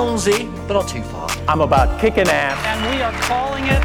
allons-y, 0.00 0.48
but 0.66 0.74
not 0.74 0.88
too 0.88 1.02
far. 1.02 1.28
I'm 1.46 1.60
about 1.60 2.00
kicking 2.00 2.28
ass. 2.28 2.56
And 2.66 2.80
we 2.90 3.02
are 3.02 3.12
calling 3.28 3.64
it 3.66 3.82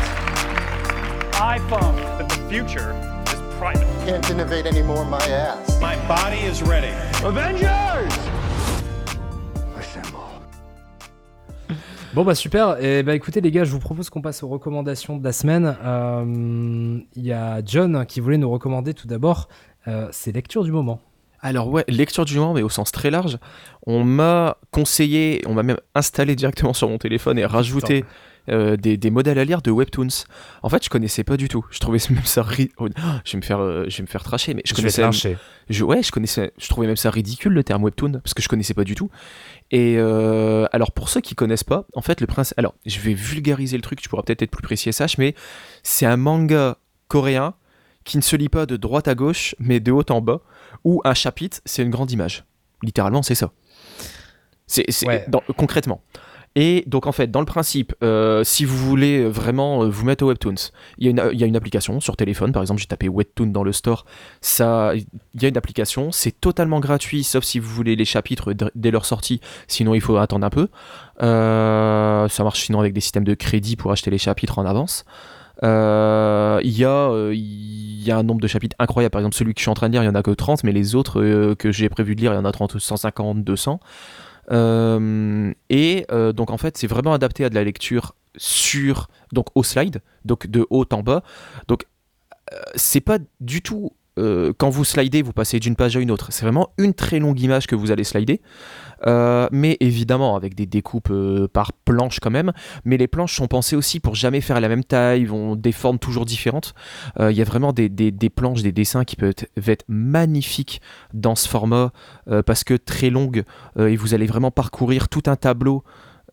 iPhone. 1.33 1.95
That 2.17 2.29
the 2.29 2.39
future 2.49 2.95
is 3.27 3.41
private. 3.59 3.85
Can't 4.05 4.29
innovate 4.29 4.65
anymore, 4.65 5.03
my 5.05 5.21
ass. 5.27 5.79
My 5.81 5.95
body 6.07 6.39
is 6.39 6.61
ready. 6.63 6.93
Avengers! 7.23 8.13
Bon 12.13 12.23
bah 12.23 12.33
super, 12.33 12.81
et 12.81 13.03
bah 13.03 13.13
écoutez 13.13 13.41
les 13.41 13.51
gars, 13.51 13.65
je 13.65 13.71
vous 13.71 13.79
propose 13.79 14.09
qu'on 14.09 14.21
passe 14.21 14.41
aux 14.41 14.47
recommandations 14.47 15.17
de 15.17 15.23
la 15.25 15.33
semaine. 15.33 15.75
Euh, 15.83 16.23
Il 17.13 17.25
y 17.25 17.33
a 17.33 17.61
John 17.65 18.05
qui 18.05 18.21
voulait 18.21 18.37
nous 18.37 18.49
recommander 18.49 18.93
tout 18.93 19.05
d'abord 19.05 19.49
euh, 19.89 20.07
ses 20.13 20.31
lectures 20.31 20.63
du 20.63 20.71
moment. 20.71 21.01
Alors 21.45 21.67
ouais, 21.69 21.85
lecture 21.87 22.25
du 22.25 22.39
moment, 22.39 22.55
mais 22.55 22.63
au 22.63 22.69
sens 22.69 22.91
très 22.91 23.11
large. 23.11 23.37
On 23.85 24.03
m'a 24.03 24.57
conseillé, 24.71 25.43
on 25.45 25.53
m'a 25.53 25.61
même 25.61 25.77
installé 25.93 26.35
directement 26.35 26.73
sur 26.73 26.89
mon 26.89 26.97
téléphone 26.97 27.37
et 27.37 27.45
rajouté 27.45 28.03
euh, 28.49 28.75
des, 28.77 28.97
des 28.97 29.11
modèles 29.11 29.37
à 29.37 29.45
lire 29.45 29.61
de 29.61 29.69
Webtoons. 29.69 30.25
En 30.63 30.69
fait, 30.69 30.83
je 30.83 30.89
connaissais 30.89 31.23
pas 31.23 31.37
du 31.37 31.47
tout. 31.47 31.63
Je 31.69 31.77
trouvais 31.77 31.99
même 32.09 32.25
ça... 32.25 32.41
ri- 32.41 32.71
oh, 32.79 32.87
je 33.23 33.31
vais 33.33 33.37
me 33.37 33.43
faire, 33.43 33.59
euh, 33.59 33.85
je 33.87 33.97
vais 33.97 34.01
me 34.01 34.07
faire 34.07 34.23
tracher, 34.23 34.55
mais 34.55 34.63
je 34.65 34.71
vais 34.73 34.77
connaissais... 34.77 35.03
lyncher. 35.03 35.37
Je, 35.69 35.83
ouais, 35.83 36.01
je 36.01 36.11
connaissais, 36.11 36.51
je 36.57 36.67
trouvais 36.67 36.87
même 36.87 36.95
ça 36.95 37.11
ridicule 37.11 37.53
le 37.53 37.63
terme 37.63 37.83
webtoon 37.83 38.13
parce 38.13 38.33
que 38.33 38.41
je 38.41 38.47
connaissais 38.47 38.73
pas 38.73 38.83
du 38.83 38.95
tout. 38.95 39.11
Et 39.69 39.97
euh, 39.99 40.65
alors 40.71 40.93
pour 40.93 41.09
ceux 41.09 41.21
qui 41.21 41.35
connaissent 41.35 41.63
pas, 41.63 41.85
en 41.93 42.01
fait 42.01 42.21
le 42.21 42.27
prince, 42.27 42.55
alors 42.57 42.73
je 42.87 42.99
vais 42.99 43.13
vulgariser 43.13 43.77
le 43.77 43.83
truc, 43.83 44.01
tu 44.01 44.09
pourras 44.09 44.23
peut-être 44.23 44.41
être 44.41 44.49
plus 44.49 44.63
précis 44.63 44.89
et 44.89 44.93
sage, 44.93 45.19
mais 45.19 45.35
c'est 45.83 46.07
un 46.07 46.17
manga 46.17 46.77
coréen 47.07 47.53
qui 48.03 48.17
ne 48.17 48.23
se 48.23 48.35
lit 48.35 48.49
pas 48.49 48.65
de 48.65 48.77
droite 48.77 49.07
à 49.07 49.13
gauche, 49.13 49.55
mais 49.59 49.79
de 49.79 49.91
haut 49.91 50.05
en 50.09 50.21
bas, 50.21 50.41
où 50.83 51.01
un 51.05 51.13
chapitre 51.13 51.59
c'est 51.65 51.81
une 51.83 51.89
grande 51.89 52.11
image. 52.11 52.43
Littéralement, 52.83 53.23
c'est 53.23 53.35
ça. 53.35 53.51
C'est 54.67 54.85
Ouais. 55.07 55.25
concrètement. 55.57 56.01
Et 56.57 56.85
donc 56.87 57.05
en 57.05 57.11
fait, 57.11 57.29
dans 57.29 57.41
le 57.41 57.45
principe, 57.45 57.93
euh, 58.01 58.45
si 58.45 58.63
vous 58.63 58.77
voulez 58.77 59.27
vraiment 59.27 59.83
euh, 59.83 59.89
vous 59.89 60.05
mettre 60.05 60.23
au 60.23 60.27
Webtoons, 60.29 60.71
il 60.97 61.05
y, 61.05 61.07
a 61.07 61.11
une- 61.11 61.29
il 61.33 61.39
y 61.39 61.43
a 61.43 61.47
une 61.47 61.57
application 61.57 61.99
sur 61.99 62.15
téléphone, 62.15 62.53
par 62.53 62.61
exemple 62.63 62.79
j'ai 62.79 62.87
tapé 62.87 63.09
Webtoon 63.09 63.47
dans 63.47 63.63
le 63.63 63.73
store, 63.73 64.05
ça, 64.39 64.93
il 64.95 65.41
y 65.41 65.45
a 65.45 65.49
une 65.49 65.57
application, 65.57 66.13
c'est 66.13 66.31
totalement 66.39 66.79
gratuit, 66.79 67.25
sauf 67.25 67.43
si 67.43 67.59
vous 67.59 67.69
voulez 67.69 67.97
les 67.97 68.05
chapitres 68.05 68.53
dès 68.73 68.89
leur 68.91 69.03
sortie, 69.05 69.41
sinon 69.67 69.95
il 69.95 70.01
faut 70.01 70.15
attendre 70.15 70.45
un 70.45 70.49
peu. 70.49 70.69
Euh, 71.21 72.27
ça 72.29 72.43
marche 72.45 72.63
sinon 72.63 72.79
avec 72.79 72.93
des 72.93 73.01
systèmes 73.01 73.25
de 73.25 73.33
crédit 73.33 73.75
pour 73.75 73.91
acheter 73.91 74.09
les 74.09 74.17
chapitres 74.17 74.57
en 74.57 74.65
avance. 74.65 75.03
Euh, 75.63 76.59
euh, 76.61 77.33
il 77.33 78.07
y 78.07 78.11
a 78.11 78.17
un 78.17 78.23
nombre 78.23 78.41
de 78.41 78.47
chapitres 78.47 78.75
incroyable, 78.79 79.11
par 79.11 79.21
exemple 79.21 79.35
celui 79.35 79.53
que 79.53 79.59
je 79.59 79.63
suis 79.63 79.71
en 79.71 79.75
train 79.75 79.87
de 79.87 79.93
lire, 79.93 80.03
il 80.03 80.07
y 80.07 80.09
en 80.09 80.15
a 80.15 80.23
que 80.23 80.31
30, 80.31 80.63
mais 80.63 80.71
les 80.71 80.95
autres 80.95 81.21
euh, 81.21 81.55
que 81.55 81.71
j'ai 81.71 81.89
prévu 81.89 82.15
de 82.15 82.21
lire, 82.21 82.33
il 82.33 82.35
y 82.35 82.39
en 82.39 82.45
a 82.45 82.51
30, 82.51 82.77
150, 82.77 83.43
200. 83.43 83.79
Euh, 84.51 85.51
et 85.71 86.05
donc 86.35 86.51
en 86.51 86.57
fait 86.57 86.77
c'est 86.77 86.85
vraiment 86.85 87.13
adapté 87.13 87.45
à 87.45 87.49
de 87.49 87.55
la 87.55 87.63
lecture 87.63 88.13
sur 88.37 89.07
donc 89.31 89.47
au 89.55 89.63
slide 89.63 90.03
donc 90.23 90.45
de 90.45 90.67
haut 90.69 90.85
en 90.91 91.01
bas 91.01 91.23
donc 91.67 91.87
c'est 92.75 93.01
pas 93.01 93.17
du 93.39 93.63
tout 93.63 93.93
euh, 94.17 94.53
quand 94.57 94.69
vous 94.69 94.85
slidez 94.85 95.21
vous 95.21 95.33
passez 95.33 95.59
d'une 95.59 95.75
page 95.75 95.97
à 95.97 95.99
une 95.99 96.11
autre 96.11 96.27
c'est 96.31 96.43
vraiment 96.45 96.69
une 96.77 96.93
très 96.93 97.19
longue 97.19 97.39
image 97.39 97.67
que 97.67 97.75
vous 97.75 97.91
allez 97.91 98.03
slider 98.03 98.41
Euh, 99.05 99.47
mais 99.51 99.75
évidemment 99.81 100.37
avec 100.37 100.55
des 100.55 100.65
découpes 100.65 101.09
euh, 101.11 101.49
par 101.49 101.73
planche 101.73 102.19
quand 102.21 102.31
même 102.31 102.53
mais 102.85 102.95
les 102.95 103.07
planches 103.07 103.35
sont 103.35 103.47
pensées 103.47 103.75
aussi 103.75 103.99
pour 103.99 104.15
jamais 104.15 104.39
faire 104.39 104.61
la 104.61 104.69
même 104.69 104.85
taille 104.85 105.25
vont 105.25 105.57
des 105.57 105.73
formes 105.73 105.99
toujours 105.99 106.25
différentes 106.25 106.73
il 107.19 107.35
y 107.35 107.41
a 107.41 107.43
vraiment 107.43 107.73
des, 107.73 107.89
des- 107.89 108.29
planches 108.29 108.61
des 108.61 108.71
dessins 108.71 109.03
qui 109.03 109.17
peuvent 109.17 109.33
être, 109.67 109.83
magnifiques 109.89 110.81
dans 111.13 111.35
ce 111.35 111.47
format 111.49 111.91
parce 112.45 112.63
que 112.63 112.73
très 112.75 113.09
longue 113.09 113.43
et 113.77 113.97
vous 113.97 114.13
allez 114.13 114.27
vraiment 114.27 114.49
parcourir 114.51 115.09
tout 115.09 115.23
un 115.27 115.35
tableau. 115.35 115.83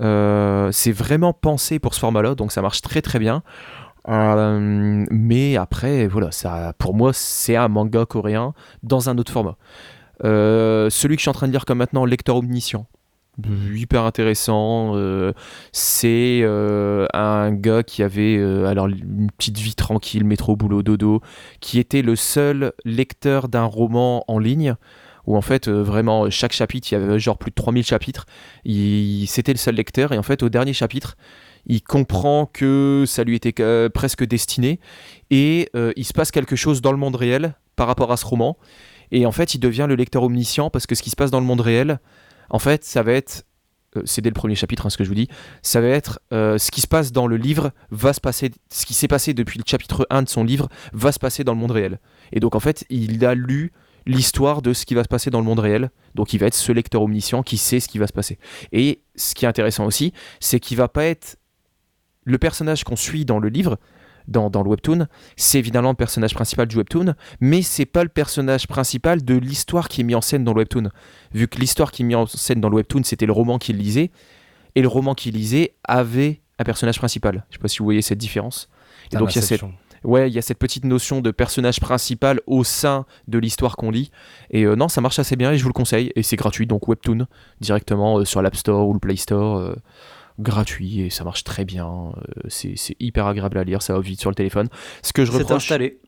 C'est 0.00 0.92
vraiment 0.92 1.32
pensé 1.32 1.78
pour 1.78 1.94
ce 1.94 2.00
format-là, 2.00 2.34
donc 2.34 2.52
ça 2.52 2.62
marche 2.62 2.80
très 2.80 3.02
très 3.02 3.18
bien. 3.18 3.42
Euh, 4.08 5.01
mais 5.32 5.56
après, 5.56 6.06
voilà, 6.08 6.30
ça, 6.30 6.74
pour 6.76 6.94
moi, 6.94 7.12
c'est 7.14 7.56
un 7.56 7.68
manga 7.68 8.04
coréen 8.04 8.52
dans 8.82 9.08
un 9.08 9.16
autre 9.16 9.32
format. 9.32 9.56
Euh, 10.24 10.90
celui 10.90 11.16
que 11.16 11.20
je 11.20 11.24
suis 11.24 11.30
en 11.30 11.34
train 11.34 11.46
de 11.46 11.52
lire 11.52 11.64
comme 11.64 11.78
maintenant, 11.78 12.04
Lecteur 12.04 12.36
Omniscient. 12.36 12.86
Hyper 13.74 14.04
intéressant. 14.04 14.92
euh, 14.94 15.32
c'est 15.72 16.40
euh, 16.42 17.06
un 17.14 17.50
gars 17.50 17.82
qui 17.82 18.02
avait 18.02 18.38
alors 18.66 18.88
une 18.88 19.30
petite 19.38 19.56
vie 19.56 19.74
tranquille, 19.74 20.24
métro, 20.24 20.54
boulot, 20.54 20.82
dodo, 20.82 21.22
qui 21.60 21.78
était 21.78 22.02
le 22.02 22.14
seul 22.14 22.74
lecteur 22.84 23.48
d'un 23.48 23.64
roman 23.64 24.24
en 24.28 24.38
ligne 24.38 24.76
où 25.26 25.36
en 25.36 25.40
fait 25.40 25.68
euh, 25.68 25.82
vraiment 25.82 26.30
chaque 26.30 26.52
chapitre, 26.52 26.88
il 26.90 26.94
y 26.94 27.02
avait 27.02 27.18
genre 27.18 27.38
plus 27.38 27.50
de 27.50 27.54
3000 27.54 27.84
chapitres, 27.84 28.26
il, 28.64 29.26
c'était 29.26 29.52
le 29.52 29.58
seul 29.58 29.74
lecteur 29.74 30.12
et 30.12 30.18
en 30.18 30.22
fait 30.22 30.42
au 30.42 30.48
dernier 30.48 30.72
chapitre, 30.72 31.16
il 31.66 31.82
comprend 31.82 32.46
que 32.46 33.04
ça 33.06 33.24
lui 33.24 33.36
était 33.36 33.60
euh, 33.62 33.88
presque 33.88 34.24
destiné 34.24 34.80
et 35.30 35.68
euh, 35.76 35.92
il 35.96 36.04
se 36.04 36.12
passe 36.12 36.30
quelque 36.30 36.56
chose 36.56 36.80
dans 36.80 36.92
le 36.92 36.98
monde 36.98 37.16
réel 37.16 37.54
par 37.76 37.86
rapport 37.86 38.12
à 38.12 38.16
ce 38.16 38.26
roman 38.26 38.56
et 39.10 39.26
en 39.26 39.32
fait 39.32 39.54
il 39.54 39.58
devient 39.58 39.86
le 39.88 39.94
lecteur 39.94 40.22
omniscient 40.22 40.70
parce 40.70 40.86
que 40.86 40.94
ce 40.94 41.02
qui 41.02 41.10
se 41.10 41.16
passe 41.16 41.30
dans 41.30 41.40
le 41.40 41.46
monde 41.46 41.60
réel, 41.60 42.00
en 42.50 42.58
fait 42.58 42.84
ça 42.84 43.02
va 43.02 43.12
être 43.12 43.44
euh, 43.96 44.02
c'est 44.04 44.22
dès 44.22 44.30
le 44.30 44.34
premier 44.34 44.54
chapitre 44.54 44.86
hein, 44.86 44.90
ce 44.90 44.96
que 44.96 45.04
je 45.04 45.08
vous 45.08 45.14
dis, 45.14 45.28
ça 45.62 45.80
va 45.80 45.88
être 45.88 46.20
ce 46.30 46.70
qui 46.70 46.80
se 46.80 46.88
passe 46.88 47.12
dans 47.12 47.26
le 47.26 47.36
livre 47.36 47.72
va 47.90 48.12
se 48.12 48.20
passer, 48.20 48.50
ce 48.70 48.86
qui 48.86 48.94
s'est 48.94 49.08
passé 49.08 49.34
depuis 49.34 49.58
le 49.58 49.64
chapitre 49.66 50.06
1 50.10 50.22
de 50.22 50.28
son 50.28 50.44
livre 50.44 50.68
va 50.92 51.12
se 51.12 51.18
passer 51.18 51.44
dans 51.44 51.52
le 51.52 51.58
monde 51.58 51.72
réel. 51.72 52.00
Et 52.32 52.40
donc 52.40 52.54
en 52.54 52.60
fait 52.60 52.84
il 52.88 53.24
a 53.24 53.34
lu 53.34 53.72
l'histoire 54.06 54.62
de 54.62 54.72
ce 54.72 54.84
qui 54.84 54.94
va 54.94 55.02
se 55.04 55.08
passer 55.08 55.30
dans 55.30 55.38
le 55.38 55.44
monde 55.44 55.58
réel. 55.58 55.90
Donc 56.14 56.32
il 56.32 56.38
va 56.38 56.46
être 56.46 56.54
ce 56.54 56.72
lecteur 56.72 57.02
omniscient 57.02 57.42
qui 57.42 57.56
sait 57.56 57.80
ce 57.80 57.88
qui 57.88 57.98
va 57.98 58.06
se 58.06 58.12
passer. 58.12 58.38
Et 58.72 59.02
ce 59.16 59.34
qui 59.34 59.44
est 59.44 59.48
intéressant 59.48 59.86
aussi, 59.86 60.12
c'est 60.40 60.60
qu'il 60.60 60.76
va 60.76 60.88
pas 60.88 61.04
être 61.04 61.36
le 62.24 62.38
personnage 62.38 62.84
qu'on 62.84 62.96
suit 62.96 63.24
dans 63.24 63.38
le 63.38 63.48
livre, 63.48 63.78
dans, 64.28 64.50
dans 64.50 64.62
le 64.62 64.70
webtoon, 64.70 65.06
c'est 65.36 65.58
évidemment 65.58 65.90
le 65.90 65.96
personnage 65.96 66.34
principal 66.34 66.66
du 66.68 66.76
webtoon, 66.76 67.14
mais 67.40 67.62
c'est 67.62 67.86
pas 67.86 68.04
le 68.04 68.08
personnage 68.08 68.68
principal 68.68 69.24
de 69.24 69.34
l'histoire 69.34 69.88
qui 69.88 70.02
est 70.02 70.04
mis 70.04 70.14
en 70.14 70.20
scène 70.20 70.44
dans 70.44 70.52
le 70.52 70.58
webtoon. 70.58 70.90
Vu 71.34 71.48
que 71.48 71.58
l'histoire 71.58 71.90
qui 71.90 72.02
est 72.02 72.04
mise 72.04 72.16
en 72.16 72.26
scène 72.26 72.60
dans 72.60 72.68
le 72.68 72.76
webtoon, 72.76 73.02
c'était 73.02 73.26
le 73.26 73.32
roman 73.32 73.58
qu'il 73.58 73.78
lisait, 73.78 74.10
et 74.74 74.82
le 74.82 74.88
roman 74.88 75.14
qu'il 75.14 75.34
lisait 75.34 75.74
avait 75.84 76.40
un 76.58 76.64
personnage 76.64 76.98
principal. 76.98 77.44
Je 77.50 77.56
sais 77.56 77.60
pas 77.60 77.68
si 77.68 77.78
vous 77.78 77.84
voyez 77.84 78.02
cette 78.02 78.18
différence. 78.18 78.68
Et 79.12 79.16
donc 79.16 79.34
il 79.34 79.40
y 79.40 79.42
a 79.42 79.42
cette. 79.42 79.62
Ouais, 80.04 80.28
il 80.28 80.34
y 80.34 80.38
a 80.38 80.42
cette 80.42 80.58
petite 80.58 80.84
notion 80.84 81.20
de 81.20 81.30
personnage 81.30 81.78
principal 81.78 82.40
au 82.48 82.64
sein 82.64 83.06
de 83.28 83.38
l'histoire 83.38 83.76
qu'on 83.76 83.92
lit. 83.92 84.10
Et 84.50 84.64
euh, 84.64 84.74
non, 84.74 84.88
ça 84.88 85.00
marche 85.00 85.20
assez 85.20 85.36
bien 85.36 85.52
et 85.52 85.58
je 85.58 85.62
vous 85.62 85.68
le 85.68 85.74
conseille. 85.74 86.10
Et 86.16 86.24
c'est 86.24 86.34
gratuit, 86.34 86.66
donc 86.66 86.88
Webtoon, 86.88 87.26
directement 87.60 88.18
euh, 88.18 88.24
sur 88.24 88.42
l'App 88.42 88.56
Store 88.56 88.88
ou 88.88 88.94
le 88.94 88.98
Play 88.98 89.14
Store. 89.14 89.58
euh, 89.58 89.76
gratuit 90.38 91.00
et 91.00 91.10
ça 91.10 91.24
marche 91.24 91.44
très 91.44 91.64
bien. 91.64 92.12
euh, 92.16 92.42
c'est 92.48 92.74
hyper 93.00 93.26
agréable 93.26 93.58
à 93.58 93.64
lire, 93.64 93.82
ça 93.82 93.92
va 93.94 94.00
vite 94.00 94.20
sur 94.20 94.30
le 94.30 94.34
téléphone. 94.36 94.68
Ce 95.02 95.12
que 95.12 95.24
je 95.24 95.32
C'est 95.32 95.38
reproche. 95.38 95.56
installé. 95.64 95.98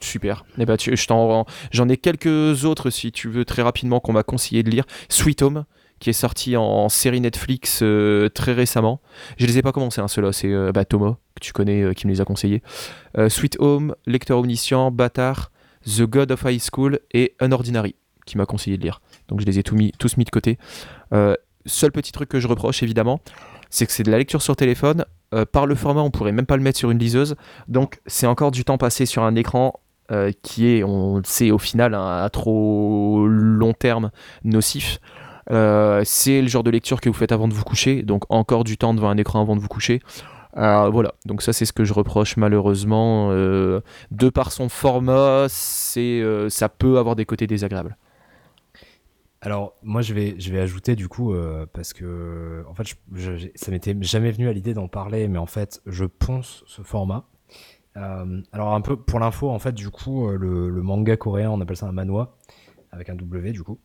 Super. 0.00 0.44
Eh 0.58 0.64
ben, 0.64 0.76
tu- 0.76 0.96
je 0.96 1.06
t'en- 1.06 1.44
J'en 1.70 1.88
ai 1.88 1.96
quelques 1.98 2.64
autres, 2.64 2.88
si 2.90 3.12
tu 3.12 3.28
veux, 3.28 3.44
très 3.44 3.62
rapidement, 3.62 4.00
qu'on 4.00 4.12
m'a 4.14 4.22
conseillé 4.22 4.62
de 4.62 4.70
lire. 4.70 4.84
Sweet 5.10 5.42
Home, 5.42 5.64
qui 6.00 6.08
est 6.10 6.14
sorti 6.14 6.56
en, 6.56 6.62
en 6.64 6.88
série 6.88 7.20
Netflix 7.20 7.80
euh, 7.82 8.28
très 8.30 8.52
récemment. 8.54 9.00
Je 9.36 9.46
les 9.46 9.58
ai 9.58 9.62
pas 9.62 9.72
commencés, 9.72 10.00
hein, 10.00 10.08
ceux-là. 10.08 10.32
C'est 10.32 10.50
euh, 10.50 10.72
bah, 10.72 10.84
Thomas, 10.86 11.16
que 11.34 11.40
tu 11.40 11.52
connais, 11.52 11.82
euh, 11.82 11.92
qui 11.92 12.06
me 12.06 12.12
les 12.12 12.20
a 12.22 12.24
conseillés. 12.24 12.62
Sweet 13.28 13.56
Home, 13.60 13.94
Lecteur 14.06 14.38
Omniscient, 14.38 14.90
Bâtard, 14.90 15.52
The 15.84 16.02
God 16.02 16.32
of 16.32 16.42
High 16.46 16.60
School 16.62 17.00
et 17.12 17.34
Unordinary, 17.40 17.94
qui 18.24 18.38
m'a 18.38 18.46
conseillé 18.46 18.78
de 18.78 18.82
lire. 18.82 19.02
Donc 19.28 19.40
je 19.40 19.46
les 19.46 19.58
ai 19.58 19.62
tous 19.62 19.74
mis, 19.74 19.92
tous 19.98 20.16
mis 20.16 20.24
de 20.24 20.30
côté. 20.30 20.56
Seul 21.66 21.92
petit 21.92 22.10
truc 22.12 22.28
que 22.28 22.40
je 22.40 22.48
reproche, 22.48 22.82
évidemment, 22.82 23.20
c'est 23.72 23.86
que 23.86 23.92
c'est 23.92 24.02
de 24.04 24.10
la 24.10 24.18
lecture 24.18 24.42
sur 24.42 24.54
téléphone. 24.54 25.04
Euh, 25.34 25.46
par 25.50 25.66
le 25.66 25.74
format, 25.74 26.02
on 26.02 26.10
pourrait 26.10 26.30
même 26.30 26.44
pas 26.46 26.58
le 26.58 26.62
mettre 26.62 26.78
sur 26.78 26.90
une 26.90 26.98
liseuse. 26.98 27.36
Donc 27.66 28.00
c'est 28.06 28.26
encore 28.26 28.50
du 28.50 28.64
temps 28.64 28.76
passé 28.76 29.06
sur 29.06 29.22
un 29.24 29.34
écran 29.34 29.80
euh, 30.12 30.30
qui 30.42 30.68
est, 30.68 30.84
on 30.84 31.22
sait 31.24 31.50
au 31.50 31.58
final, 31.58 31.94
un- 31.94 32.22
à 32.22 32.28
trop 32.28 33.26
long 33.26 33.72
terme 33.72 34.10
nocif. 34.44 34.98
Euh, 35.50 36.02
c'est 36.04 36.42
le 36.42 36.48
genre 36.48 36.62
de 36.62 36.70
lecture 36.70 37.00
que 37.00 37.08
vous 37.08 37.14
faites 37.14 37.32
avant 37.32 37.48
de 37.48 37.54
vous 37.54 37.64
coucher, 37.64 38.02
donc 38.02 38.24
encore 38.28 38.62
du 38.62 38.76
temps 38.76 38.92
devant 38.92 39.08
un 39.08 39.16
écran 39.16 39.40
avant 39.40 39.56
de 39.56 39.60
vous 39.60 39.68
coucher. 39.68 40.00
Voilà, 40.54 41.14
donc 41.24 41.40
ça 41.40 41.54
c'est 41.54 41.64
ce 41.64 41.72
que 41.72 41.84
je 41.84 41.94
reproche 41.94 42.36
malheureusement. 42.36 43.30
de 43.32 44.28
par 44.28 44.52
son 44.52 44.68
format, 44.68 45.46
c'est, 45.48 46.22
ça 46.50 46.68
peut 46.68 46.98
avoir 46.98 47.16
des 47.16 47.24
côtés 47.24 47.46
désagréables. 47.46 47.96
Alors, 49.44 49.74
moi, 49.82 50.02
je 50.02 50.14
vais, 50.14 50.60
ajouter 50.60 50.94
du 50.94 51.08
coup, 51.08 51.34
euh, 51.34 51.66
parce 51.72 51.92
que, 51.92 52.64
en 52.68 52.74
fait, 52.74 52.96
ça 53.56 53.72
m'était 53.72 53.96
jamais 54.00 54.30
venu 54.30 54.48
à 54.48 54.52
l'idée 54.52 54.72
d'en 54.72 54.86
parler, 54.86 55.26
mais 55.26 55.38
en 55.38 55.46
fait, 55.46 55.82
je 55.84 56.04
ponce 56.04 56.62
ce 56.68 56.82
format. 56.82 57.26
Euh, 57.96 58.40
alors, 58.52 58.72
un 58.72 58.80
peu 58.80 58.96
pour 58.96 59.18
l'info, 59.18 59.50
en 59.50 59.58
fait, 59.58 59.72
du 59.72 59.90
coup, 59.90 60.28
euh, 60.28 60.36
le, 60.36 60.82
manga 60.82 61.16
coréen, 61.16 61.50
on 61.50 61.60
appelle 61.60 61.76
ça 61.76 61.86
un 61.88 61.92
manhwa, 61.92 62.38
avec 62.92 63.10
un 63.10 63.16
W, 63.16 63.50
du 63.50 63.64
coup. 63.64 63.80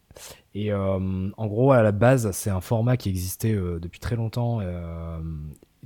Et 0.54 0.71
en 0.74 1.48
gros, 1.48 1.71
à 1.71 1.81
la 1.81 1.92
base, 1.92 2.30
c'est 2.31 2.51
un 2.51 2.62
format 2.62 2.95
qui 2.95 3.10
existait 3.10 3.53
depuis 3.53 4.00
très 4.00 4.15
longtemps. 4.15 4.60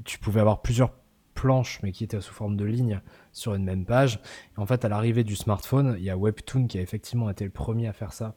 tu 0.03 0.19
pouvais 0.19 0.41
avoir 0.41 0.61
plusieurs 0.61 0.91
planches, 1.33 1.79
mais 1.81 1.91
qui 1.91 2.03
étaient 2.03 2.19
sous 2.19 2.33
forme 2.33 2.57
de 2.57 2.65
lignes 2.65 3.01
sur 3.31 3.55
une 3.55 3.63
même 3.63 3.85
page. 3.85 4.19
Et 4.57 4.59
en 4.59 4.65
fait, 4.65 4.85
à 4.85 4.89
l'arrivée 4.89 5.23
du 5.23 5.35
smartphone, 5.35 5.95
il 5.97 6.03
y 6.03 6.09
a 6.09 6.17
Webtoon 6.17 6.67
qui 6.67 6.77
a 6.77 6.81
effectivement 6.81 7.29
été 7.29 7.45
le 7.45 7.51
premier 7.51 7.87
à 7.87 7.93
faire 7.93 8.13
ça 8.13 8.35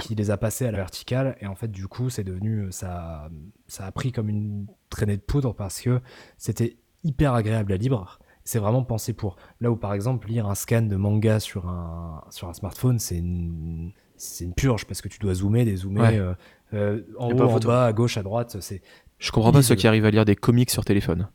qui 0.00 0.14
les 0.14 0.30
a 0.30 0.36
passés 0.36 0.66
à 0.66 0.70
la 0.70 0.78
verticale 0.78 1.36
et 1.40 1.46
en 1.46 1.54
fait 1.54 1.68
du 1.70 1.86
coup 1.88 2.10
c'est 2.10 2.24
devenu 2.24 2.66
ça 2.70 3.28
ça 3.66 3.86
a 3.86 3.92
pris 3.92 4.12
comme 4.12 4.28
une 4.28 4.66
traînée 4.88 5.16
de 5.16 5.22
poudre 5.22 5.54
parce 5.54 5.80
que 5.80 6.00
c'était 6.38 6.76
hyper 7.04 7.34
agréable 7.34 7.72
à 7.72 7.76
lire 7.76 8.18
c'est 8.44 8.58
vraiment 8.58 8.82
pensé 8.82 9.12
pour 9.12 9.36
là 9.60 9.70
où 9.70 9.76
par 9.76 9.94
exemple 9.94 10.28
lire 10.28 10.46
un 10.48 10.54
scan 10.54 10.82
de 10.82 10.96
manga 10.96 11.38
sur 11.40 11.68
un 11.68 12.24
sur 12.30 12.48
un 12.48 12.54
smartphone 12.54 12.98
c'est 12.98 13.18
une 13.18 13.92
c'est 14.16 14.44
une 14.44 14.54
purge 14.54 14.84
parce 14.86 15.00
que 15.00 15.08
tu 15.08 15.18
dois 15.18 15.34
zoomer 15.34 15.64
dézoomer 15.64 16.00
Ouais. 16.02 16.18
euh, 16.18 16.34
euh, 16.74 17.02
en 17.18 17.30
haut 17.30 17.40
en 17.42 17.48
photo. 17.48 17.68
bas 17.68 17.86
à 17.86 17.92
gauche 17.92 18.16
à 18.16 18.22
droite 18.22 18.56
c'est 18.60 18.82
Je 19.18 19.30
comprends 19.32 19.52
pas 19.52 19.62
ceux 19.62 19.74
qui 19.74 19.86
arrivent 19.86 20.04
à 20.06 20.10
lire 20.10 20.24
des 20.24 20.36
comics 20.36 20.70
sur 20.70 20.84
téléphone. 20.84 21.28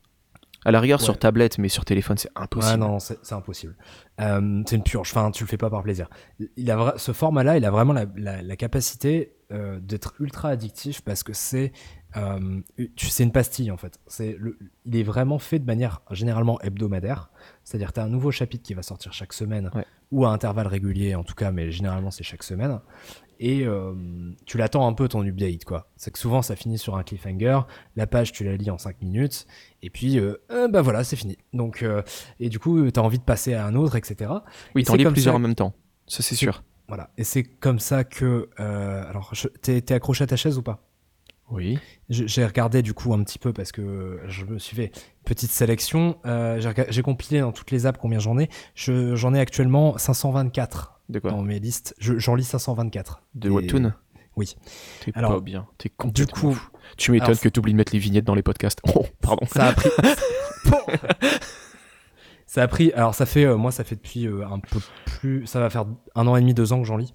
À 0.64 0.70
la 0.72 0.80
rigueur 0.80 1.00
sur 1.00 1.18
tablette, 1.18 1.58
mais 1.58 1.68
sur 1.68 1.84
téléphone 1.84 2.18
c'est 2.18 2.30
impossible. 2.34 2.82
Ouais, 2.82 2.88
non, 2.88 2.98
c'est 2.98 3.32
impossible. 3.32 3.76
Euh, 4.20 4.62
c'est 4.66 4.76
une 4.76 4.82
purge. 4.82 5.10
Enfin, 5.12 5.30
tu 5.30 5.44
le 5.44 5.48
fais 5.48 5.56
pas 5.56 5.70
par 5.70 5.82
plaisir. 5.82 6.08
Il 6.56 6.70
a 6.70 6.94
ce 6.96 7.12
format-là, 7.12 7.56
il 7.56 7.64
a 7.64 7.70
vraiment 7.70 7.92
la, 7.92 8.06
la- 8.16 8.42
la 8.42 8.56
capacité 8.56 9.32
euh, 9.52 9.78
d'être 9.78 10.14
ultra 10.18 10.48
addictif 10.48 11.02
parce 11.02 11.22
que 11.22 11.32
c'est, 11.32 11.72
euh, 12.16 12.60
c'est 12.96 13.22
une 13.22 13.30
pastille 13.30 13.70
en 13.70 13.76
fait. 13.76 14.00
C'est, 14.08 14.36
il 14.86 14.96
est 14.96 15.04
vraiment 15.04 15.38
fait 15.38 15.60
de 15.60 15.66
manière 15.66 16.00
généralement 16.10 16.60
hebdomadaire. 16.62 17.30
C'est-à-dire, 17.62 17.92
tu 17.92 18.00
as 18.00 18.04
un 18.04 18.08
nouveau 18.08 18.32
chapitre 18.32 18.64
qui 18.64 18.74
va 18.74 18.82
sortir 18.82 19.12
chaque 19.12 19.32
semaine 19.32 19.70
Ouais. 19.74 19.84
Ou 20.12 20.24
à 20.24 20.30
intervalles 20.30 20.66
réguliers 20.68 21.14
en 21.14 21.24
tout 21.24 21.34
cas, 21.34 21.50
mais 21.50 21.70
généralement 21.70 22.10
c'est 22.10 22.24
chaque 22.24 22.42
semaine. 22.42 22.80
Et 23.38 23.66
euh, 23.66 23.92
tu 24.46 24.56
l'attends 24.56 24.88
un 24.88 24.94
peu 24.94 25.08
ton 25.08 25.22
update 25.26 25.64
quoi. 25.66 25.90
C'est 25.96 26.10
que 26.10 26.18
souvent 26.18 26.40
ça 26.40 26.56
finit 26.56 26.78
sur 26.78 26.96
un 26.96 27.02
cliffhanger. 27.02 27.60
La 27.94 28.06
page 28.06 28.32
tu 28.32 28.44
la 28.44 28.56
lis 28.56 28.70
en 28.70 28.78
5 28.78 29.02
minutes 29.02 29.46
et 29.82 29.90
puis 29.90 30.18
euh, 30.18 30.36
euh, 30.50 30.68
bah 30.68 30.80
voilà 30.80 31.04
c'est 31.04 31.16
fini. 31.16 31.36
Donc 31.52 31.82
euh, 31.82 32.02
et 32.40 32.48
du 32.48 32.58
coup, 32.58 32.90
tu 32.90 32.98
as 32.98 33.02
envie 33.02 33.18
de 33.18 33.24
passer 33.24 33.52
à 33.54 33.66
un 33.66 33.74
autre, 33.74 33.96
etc. 33.96 34.30
Oui, 34.74 34.82
Et 34.82 34.84
t'en 34.84 34.94
lis 34.94 35.04
plusieurs 35.04 35.32
ça- 35.34 35.36
en 35.36 35.40
même 35.40 35.54
temps. 35.54 35.74
Ça 36.06 36.22
c'est 36.22 36.34
sûr. 36.34 36.62
Voilà. 36.88 37.10
Et 37.18 37.24
c'est 37.24 37.42
comme 37.42 37.80
ça 37.80 38.04
que. 38.04 38.48
euh, 38.60 39.04
alors, 39.10 39.30
je- 39.34 39.48
t'es 39.48 39.92
accroché 39.92 40.22
à 40.22 40.28
ta 40.28 40.36
chaise 40.36 40.56
ou 40.56 40.62
pas? 40.62 40.85
Oui. 41.50 41.78
J'ai 42.08 42.44
regardé 42.44 42.82
du 42.82 42.92
coup 42.92 43.14
un 43.14 43.22
petit 43.22 43.38
peu 43.38 43.52
parce 43.52 43.70
que 43.72 44.20
je 44.26 44.44
me 44.44 44.58
suis 44.58 44.74
fait 44.76 44.86
une 44.86 45.24
petite 45.24 45.50
sélection. 45.50 46.18
Euh, 46.26 46.60
J'ai 46.88 47.02
compilé 47.02 47.40
dans 47.40 47.52
toutes 47.52 47.70
les 47.70 47.86
apps 47.86 47.98
combien 48.00 48.18
j'en 48.18 48.38
ai. 48.38 48.48
Je- 48.74 49.14
J'en 49.14 49.32
ai 49.32 49.38
actuellement 49.40 49.96
524 49.96 51.00
De 51.08 51.18
quoi 51.20 51.30
dans 51.30 51.42
mes 51.42 51.60
listes. 51.60 51.94
Je- 51.98 52.18
J'en 52.18 52.34
lis 52.34 52.44
524. 52.44 53.22
De 53.36 53.48
Et- 53.48 53.52
Webtoon 53.52 53.92
Oui. 54.36 54.56
T'es 55.04 55.12
pas 55.12 55.40
bien. 55.40 55.66
T'es 55.78 55.90
Du 56.06 56.26
coup, 56.26 56.52
fou. 56.52 56.68
Tu 56.96 57.12
m'étonnes 57.12 57.36
que 57.38 57.48
t'oublies 57.48 57.72
de 57.72 57.76
mettre 57.78 57.92
les 57.92 57.98
vignettes 58.00 58.24
dans 58.24 58.34
les 58.34 58.42
podcasts. 58.42 58.80
Oh, 58.94 59.06
pardon. 59.20 59.46
ça 59.46 59.66
a 59.68 59.72
pris. 59.72 59.88
ça 62.46 62.62
a 62.62 62.68
pris. 62.68 62.92
Alors, 62.92 63.14
ça 63.14 63.26
fait. 63.26 63.44
euh, 63.44 63.56
moi, 63.56 63.70
ça 63.72 63.84
fait 63.84 63.96
depuis 63.96 64.26
euh, 64.26 64.46
un 64.46 64.58
peu 64.60 64.78
plus. 65.04 65.46
Ça 65.46 65.60
va 65.60 65.70
faire 65.70 65.84
un 66.14 66.26
an 66.26 66.36
et 66.36 66.40
demi, 66.40 66.54
deux 66.54 66.72
ans 66.72 66.80
que 66.80 66.86
j'en 66.86 66.96
lis. 66.96 67.14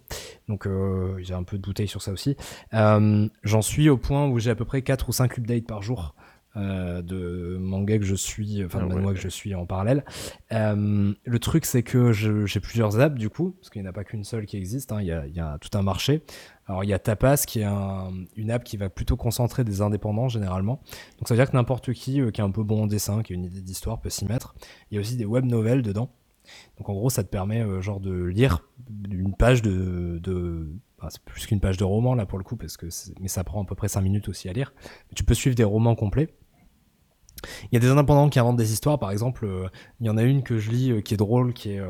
Donc, 0.52 0.68
euh, 0.68 1.16
j'ai 1.20 1.34
un 1.34 1.44
peu 1.44 1.58
de 1.58 1.62
bouteille 1.62 1.88
sur 1.88 2.02
ça 2.02 2.12
aussi. 2.12 2.36
Euh, 2.74 3.28
j'en 3.44 3.62
suis 3.62 3.88
au 3.90 3.96
point 3.98 4.28
où 4.28 4.38
j'ai 4.38 4.50
à 4.52 4.56
peu 4.56 4.66
près 4.66 4.82
4 4.82 5.08
ou 5.08 5.14
5 5.14 5.38
updates 5.40 5.66
par 5.66 5.82
jour. 5.82 6.14
euh, 6.58 7.02
de 7.02 7.56
manga 7.62 7.98
que 7.98 8.04
je 8.04 8.14
suis, 8.14 8.62
enfin 8.66 8.80
de 8.80 8.84
Ah 8.84 8.88
ouais. 8.90 8.96
manhwa 8.96 9.14
que 9.14 9.22
je 9.22 9.30
suis 9.30 9.56
en 9.56 9.66
parallèle. 9.66 10.04
Euh, 10.52 11.14
le 11.24 11.40
truc 11.40 11.64
c'est 11.64 11.82
que 11.82 12.12
j'ai 12.12 12.60
plusieurs 12.60 13.00
apps 13.00 13.16
du 13.18 13.30
coup, 13.30 13.52
parce 13.52 13.70
qu'il 13.70 13.82
n'y 13.82 13.88
en 13.88 13.90
a 13.92 13.94
pas 13.94 14.04
qu'une 14.04 14.26
seule 14.26 14.46
qui 14.46 14.58
existe, 14.58 14.92
hein, 14.92 14.98
il 15.00 15.08
y, 15.08 15.14
a, 15.14 15.26
il 15.28 15.34
y 15.34 15.40
a 15.40 15.58
tout 15.62 15.70
un 15.78 15.82
marché. 15.82 16.24
Alors 16.68 16.84
il 16.84 16.90
y 16.90 16.94
a 16.94 17.00
Tapas 17.00 17.44
qui 17.48 17.62
est 17.62 17.64
un- 17.64 18.12
une 18.36 18.52
app 18.52 18.66
qui 18.66 18.76
va 18.76 18.90
plutôt 18.90 19.16
concentrer 19.16 19.64
des 19.64 19.82
indépendants 19.82 20.28
généralement. 20.28 20.82
Donc 21.20 21.30
ça 21.30 21.36
veut 21.36 21.40
dire 21.42 21.50
que 21.50 21.56
n'importe 21.56 21.94
qui 21.94 22.20
qui 22.34 22.42
est 22.42 22.44
un 22.44 22.52
peu 22.52 22.64
bon 22.64 22.84
en 22.84 22.88
dessin, 22.88 23.24
qui 23.24 23.32
a 23.32 23.36
une 23.38 23.46
idée 23.46 23.62
d'histoire 23.62 24.02
peut 24.02 24.10
s'y 24.10 24.26
mettre. 24.26 24.54
Il 24.92 24.96
y 24.96 24.98
a 24.98 25.00
aussi 25.00 25.16
des 25.16 25.24
web 25.24 25.46
novels 25.46 25.82
dedans. 25.84 26.10
Donc 26.78 26.90
en 26.90 26.94
gros 26.94 27.10
ça 27.10 27.24
te 27.24 27.30
permet 27.30 27.62
euh, 27.62 27.82
genre 27.82 28.00
de 28.00 28.24
lire 28.24 28.68
une 29.10 29.36
page 29.36 29.62
de... 29.62 30.20
c'est 31.10 31.22
plus 31.24 31.46
qu'une 31.46 31.60
page 31.60 31.78
de 31.78 31.84
roman 31.84 32.16
là 32.16 32.26
pour 32.26 32.38
le 32.38 32.44
coup, 32.44 32.56
parce 32.56 32.78
que 32.78 32.88
mais 33.20 33.28
ça 33.28 33.44
prend 33.44 33.64
à 33.64 33.66
peu 33.66 33.76
près 33.76 33.88
5 33.88 34.02
minutes 34.02 34.30
aussi 34.30 34.50
à 34.50 34.54
lire. 34.54 34.74
Tu 35.16 35.24
peux 35.24 35.34
suivre 35.34 35.56
des 35.56 35.64
romans 35.64 35.96
complets. 35.96 36.36
Il 37.72 37.74
y 37.74 37.78
a 37.78 37.80
des 37.80 37.88
indépendants 37.88 38.30
qui 38.30 38.38
inventent 38.38 38.58
des 38.58 38.72
histoires, 38.72 39.00
par 39.00 39.10
exemple, 39.10 39.46
euh, 39.46 39.68
il 40.00 40.06
y 40.06 40.12
en 40.12 40.18
a 40.18 40.22
une 40.22 40.44
que 40.44 40.60
je 40.60 40.70
lis 40.70 40.92
euh, 40.92 41.02
qui 41.02 41.16
est 41.16 41.18
drôle, 41.18 41.54
qui 41.54 41.72
est 41.72 41.82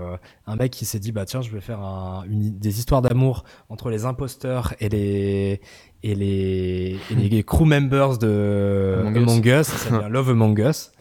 un 0.45 0.55
mec 0.55 0.71
qui 0.71 0.85
s'est 0.85 0.99
dit 0.99 1.11
bah 1.11 1.25
tiens 1.25 1.41
je 1.41 1.51
vais 1.51 1.59
faire 1.59 2.23
des 2.27 2.79
histoires 2.79 3.01
d'amour 3.01 3.43
entre 3.67 3.89
les 3.89 4.05
imposteurs 4.05 4.73
et 4.79 4.87
les 4.87 5.61
et 6.03 6.15
les, 6.15 6.97
et 7.11 7.15
les 7.15 7.43
crew 7.43 7.65
members 7.65 8.17
de 8.17 8.97
Among 9.01 9.17
Among, 9.17 9.45
Us. 9.45 9.59
Us, 9.59 9.67
ça 9.67 9.77
s'appelle 9.77 10.07
Love 10.11 10.29
Among 10.29 10.59
Us. 10.59 10.91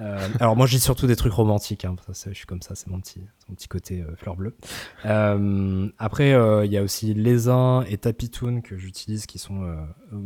Euh, 0.00 0.28
alors 0.38 0.56
moi 0.56 0.66
lis 0.66 0.78
surtout 0.78 1.06
des 1.06 1.16
trucs 1.16 1.32
romantiques, 1.32 1.84
hein, 1.84 1.96
ça, 2.12 2.30
je 2.30 2.36
suis 2.36 2.46
comme 2.46 2.62
ça, 2.62 2.74
c'est 2.76 2.86
mon 2.86 3.00
petit, 3.00 3.20
mon 3.48 3.54
petit 3.56 3.66
côté 3.66 4.00
euh, 4.00 4.14
fleur 4.16 4.36
bleue. 4.36 4.54
Euh, 5.06 5.88
après 5.98 6.32
euh, 6.32 6.64
il 6.64 6.72
y 6.72 6.76
a 6.76 6.82
aussi 6.82 7.14
Lesin 7.14 7.84
et 7.88 7.98
Tapitoon 7.98 8.60
que 8.60 8.76
j'utilise 8.76 9.26
qui 9.26 9.38
sont 9.38 9.62
euh, 9.62 9.74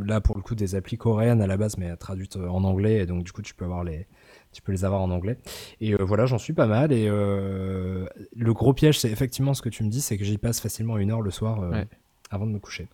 là 0.05 0.21
pour 0.21 0.37
le 0.37 0.43
coup 0.43 0.55
des 0.55 0.75
applis 0.75 0.99
coréennes 0.99 1.41
à 1.41 1.47
la 1.47 1.57
base 1.57 1.79
mais 1.79 1.97
traduites 1.97 2.37
en 2.37 2.65
anglais 2.65 2.99
et 2.99 3.07
donc 3.07 3.25
du 3.25 3.33
coup 3.33 3.41
tu 3.41 3.55
peux 3.55 3.65
avoir 3.65 3.83
les 3.83 4.07
tu 4.53 4.63
peux 4.63 4.73
les 4.73 4.85
avoir 4.85 5.01
en 5.01 5.11
anglais. 5.11 5.39
Et 5.81 5.95
euh, 5.95 5.99
voilà, 6.03 6.27
j'en 6.27 6.39
suis 6.39 6.53
pas 6.53 6.67
mal. 6.67 6.93
Et 6.93 7.09
euh, 7.09 8.07
le 8.37 8.53
gros 8.53 8.75
piège, 8.75 9.01
c'est 9.01 9.11
effectivement 9.11 9.55
ce 9.55 9.63
que 9.63 9.69
tu 9.69 9.83
me 9.83 9.89
dis, 9.89 10.01
c'est 10.01 10.19
que 10.19 10.25
j'y 10.25 10.39
passe 10.39 10.61
facilement 10.61 10.99
une 10.99 11.11
heure 11.11 11.23
le 11.23 11.31
soir 11.31 11.63
euh, 11.63 11.71
Ouais. 11.71 11.87
Avant 12.33 12.47
de 12.47 12.53
me 12.53 12.59
coucher. 12.59 12.89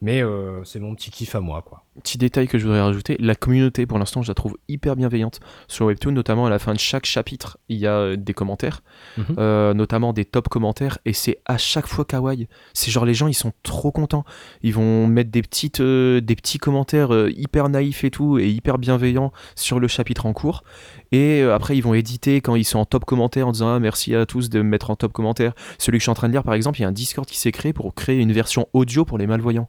Mais 0.00 0.22
euh, 0.22 0.64
c'est 0.64 0.80
mon 0.80 0.94
petit 0.94 1.10
kiff 1.10 1.34
à 1.34 1.40
moi, 1.40 1.62
quoi. 1.62 1.84
Petit 2.04 2.18
détail 2.18 2.46
que 2.46 2.56
je 2.56 2.64
voudrais 2.64 2.80
rajouter, 2.80 3.16
la 3.18 3.34
communauté 3.34 3.84
pour 3.84 3.98
l'instant 3.98 4.22
je 4.22 4.28
la 4.28 4.34
trouve 4.34 4.56
hyper 4.68 4.94
bienveillante 4.94 5.40
sur 5.66 5.86
Webtoon, 5.86 6.12
notamment 6.12 6.46
à 6.46 6.50
la 6.50 6.60
fin 6.60 6.72
de 6.72 6.78
chaque 6.78 7.04
chapitre 7.04 7.58
il 7.68 7.78
y 7.78 7.86
a 7.88 7.94
euh, 7.94 8.16
des 8.16 8.32
commentaires, 8.32 8.82
Mhm. 9.18 9.24
euh, 9.38 9.74
notamment 9.74 10.12
des 10.12 10.24
top 10.24 10.48
commentaires 10.48 10.98
et 11.04 11.12
c'est 11.12 11.40
à 11.46 11.58
chaque 11.58 11.88
fois 11.88 12.04
kawaii. 12.04 12.46
C'est 12.74 12.92
genre 12.92 13.04
les 13.04 13.12
gens 13.12 13.26
ils 13.26 13.34
sont 13.34 13.52
trop 13.64 13.90
contents, 13.90 14.24
ils 14.62 14.72
vont 14.72 15.08
mettre 15.08 15.30
des 15.32 15.42
petites 15.42 15.80
euh, 15.80 16.20
des 16.20 16.36
petits 16.36 16.58
commentaires 16.58 17.10
hyper 17.28 17.68
naïfs 17.68 18.04
et 18.04 18.10
tout 18.12 18.38
et 18.38 18.48
hyper 18.48 18.78
bienveillants 18.78 19.32
sur 19.56 19.80
le 19.80 19.88
chapitre 19.88 20.26
en 20.26 20.32
cours 20.32 20.62
et 21.10 21.42
après 21.42 21.76
ils 21.76 21.82
vont 21.82 21.94
éditer 21.94 22.40
quand 22.40 22.54
ils 22.54 22.64
sont 22.64 22.78
en 22.78 22.84
top 22.84 23.04
commentaire 23.04 23.48
en 23.48 23.52
disant 23.52 23.68
ah, 23.74 23.80
merci 23.80 24.14
à 24.14 24.26
tous 24.26 24.48
de 24.48 24.58
me 24.62 24.68
mettre 24.68 24.90
en 24.90 24.96
top 24.96 25.12
commentaire. 25.12 25.54
Celui 25.78 25.98
que 25.98 26.02
je 26.02 26.04
suis 26.04 26.10
en 26.10 26.14
train 26.14 26.28
de 26.28 26.32
lire 26.32 26.44
par 26.44 26.54
exemple, 26.54 26.78
il 26.78 26.82
y 26.82 26.84
a 26.84 26.88
un 26.88 26.92
Discord 26.92 27.26
qui 27.26 27.36
s'est 27.36 27.52
créé 27.52 27.72
pour 27.72 27.92
créer 27.96 28.20
une 28.20 28.32
version 28.32 28.68
audio 28.74 29.04
pour 29.04 29.18
les 29.18 29.26
malvoyants. 29.26 29.68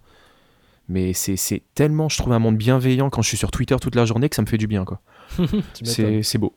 Mais 0.91 1.13
c'est 1.13 1.63
tellement, 1.73 2.09
je 2.09 2.17
trouve, 2.17 2.33
un 2.33 2.39
monde 2.39 2.57
bienveillant 2.57 3.09
quand 3.09 3.21
je 3.21 3.29
suis 3.29 3.37
sur 3.37 3.49
Twitter 3.49 3.77
toute 3.79 3.95
la 3.95 4.03
journée 4.05 4.27
que 4.27 4.35
ça 4.35 4.41
me 4.41 4.47
fait 4.47 4.57
du 4.57 4.67
bien, 4.67 4.83
quoi. 4.83 4.99
C'est 5.83 6.37
beau. 6.37 6.53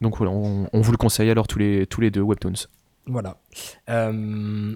Donc 0.00 0.16
voilà, 0.16 0.32
on, 0.32 0.68
on 0.72 0.80
vous 0.80 0.90
le 0.90 0.96
conseille 0.96 1.30
alors 1.30 1.46
tous 1.46 1.58
les, 1.58 1.86
tous 1.86 2.00
les 2.00 2.10
deux, 2.10 2.22
Webtoons. 2.22 2.66
Voilà. 3.06 3.36
Euh, 3.88 4.12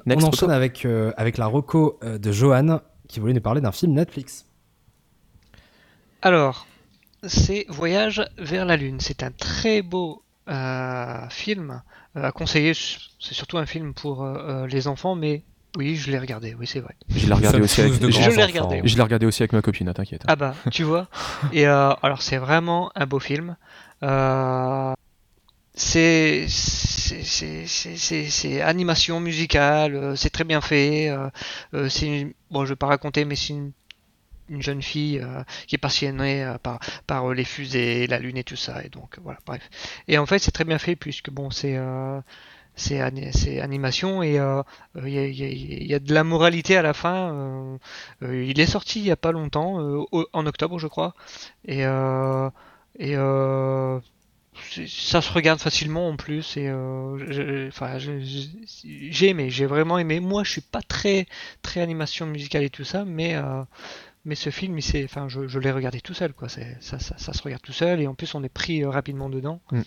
Next 0.06 0.24
on 0.24 0.28
enchaîne 0.28 0.48
reco. 0.48 0.56
avec, 0.56 0.84
euh, 0.84 1.12
avec 1.16 1.38
la 1.38 1.46
reco 1.46 1.98
euh, 2.02 2.18
de 2.18 2.30
Johan 2.30 2.80
qui 3.08 3.20
voulait 3.20 3.32
nous 3.32 3.40
parler 3.40 3.60
d'un 3.60 3.72
film 3.72 3.94
Netflix. 3.94 4.46
Alors, 6.22 6.66
c'est 7.22 7.66
Voyage 7.68 8.24
vers 8.38 8.64
la 8.64 8.76
Lune. 8.76 8.98
C'est 9.00 9.22
un 9.22 9.30
très 9.30 9.82
beau 9.82 10.22
euh, 10.48 11.28
film 11.30 11.82
à 12.14 12.32
conseiller. 12.32 12.72
C'est 12.74 13.34
surtout 13.34 13.58
un 13.58 13.66
film 13.66 13.92
pour 13.92 14.26
les 14.68 14.88
enfants, 14.88 15.16
mais 15.16 15.42
oui, 15.76 15.96
je 15.96 16.10
l'ai 16.10 16.18
regardé. 16.18 16.54
Oui, 16.58 16.66
c'est 16.66 16.80
vrai. 16.80 16.94
Je 17.08 17.26
l'ai 17.26 17.34
regardé 17.34 17.60
aussi 17.60 17.80
avec, 17.80 17.94
je, 17.94 18.06
l'ai 18.06 18.44
regardé, 18.44 18.80
je 18.84 18.96
l'ai 18.96 19.02
regardé 19.02 19.26
aussi 19.26 19.42
avec 19.42 19.52
ma 19.52 19.62
copine, 19.62 19.88
hein, 19.88 19.92
t'inquiète. 19.94 20.22
Ah 20.28 20.36
bah, 20.36 20.54
tu 20.70 20.82
vois. 20.84 21.08
Et 21.52 21.66
euh, 21.66 21.90
alors, 22.02 22.22
c'est 22.22 22.36
vraiment 22.38 22.90
un 22.94 23.06
beau 23.06 23.18
film. 23.20 23.56
Euh, 24.02 24.92
c'est 25.74 26.46
c'est- 26.48 27.22
c'est- 27.24 27.66
c'est- 27.66 27.96
c'est- 27.96 28.30
c'est 28.30 28.60
animation 28.62 29.18
musicale, 29.20 29.94
euh, 29.96 30.16
c'est 30.16 30.30
très 30.30 30.44
bien 30.44 30.60
fait. 30.60 31.08
euh, 31.10 31.88
c'est 31.88 32.06
une- 32.06 32.32
bon, 32.50 32.64
je 32.64 32.70
vais 32.70 32.76
pas 32.76 32.86
raconter, 32.86 33.24
mais 33.24 33.34
c'est 33.36 33.52
une, 33.54 33.72
une 34.48 34.62
jeune 34.62 34.82
fille 34.82 35.18
euh, 35.20 35.42
qui 35.66 35.74
est 35.74 35.78
passionnée 35.78 36.44
euh, 36.44 36.58
par, 36.58 36.78
par 37.06 37.30
euh, 37.30 37.34
les 37.34 37.44
fusées, 37.44 38.06
la 38.06 38.18
lune 38.18 38.36
et 38.36 38.44
tout 38.44 38.56
ça. 38.56 38.84
Et 38.84 38.88
donc 38.88 39.18
voilà, 39.22 39.38
bref. 39.46 39.68
Et 40.06 40.18
en 40.18 40.26
fait, 40.26 40.38
c'est 40.38 40.50
très 40.52 40.64
bien 40.64 40.78
fait 40.78 40.96
puisque 40.96 41.30
bon, 41.30 41.50
c'est 41.50 41.76
euh, 41.76 42.20
c'est 42.76 43.00
ani- 43.00 43.32
c'est 43.32 43.60
animation 43.60 44.22
et 44.22 44.38
euh, 44.38 44.62
il 45.04 45.86
y, 45.88 45.94
a, 45.94 45.98
de 45.98 46.12
la 46.14 46.24
moralité 46.24 46.76
à 46.76 46.82
la 46.82 46.92
fin. 46.94 47.32
euh, 47.32 47.78
euh, 48.22 48.44
il 48.44 48.60
est 48.60 48.66
sorti 48.66 49.00
il 49.00 49.06
y 49.06 49.10
a 49.10 49.16
pas 49.16 49.32
longtemps, 49.32 50.06
en 50.32 50.46
octobre 50.46 50.78
je 50.78 50.86
crois, 50.86 51.14
et 51.66 51.82
et 52.98 53.16
ça 54.86 55.20
se 55.20 55.32
regarde 55.32 55.60
facilement 55.60 56.08
en 56.08 56.16
plus 56.16 56.56
et 56.56 56.72
j'ai 59.10 59.28
aimé, 59.28 59.50
j'ai 59.50 59.66
vraiment 59.66 59.98
aimé. 59.98 60.20
Moi 60.20 60.44
je 60.44 60.52
suis 60.52 60.60
pas 60.60 60.82
très 60.82 61.26
très 61.62 61.80
animation 61.80 62.26
musicale 62.26 62.62
et 62.62 62.70
tout 62.70 62.84
ça, 62.84 63.04
mais 63.04 63.36
mais 64.24 64.34
ce 64.34 64.50
film, 64.50 64.78
il 64.78 64.82
je, 64.82 65.58
l'ai 65.58 65.70
regardé 65.70 66.00
tout 66.00 66.14
seul, 66.14 66.32
quoi. 66.32 66.48
Ça, 66.48 66.98
ça, 66.98 67.32
se 67.32 67.42
regarde 67.42 67.62
tout 67.62 67.72
seul, 67.72 68.00
et 68.00 68.06
en 68.06 68.14
plus, 68.14 68.34
on 68.34 68.42
est 68.42 68.48
pris 68.48 68.84
rapidement 68.84 69.28
dedans. 69.28 69.60
Mm. 69.70 69.82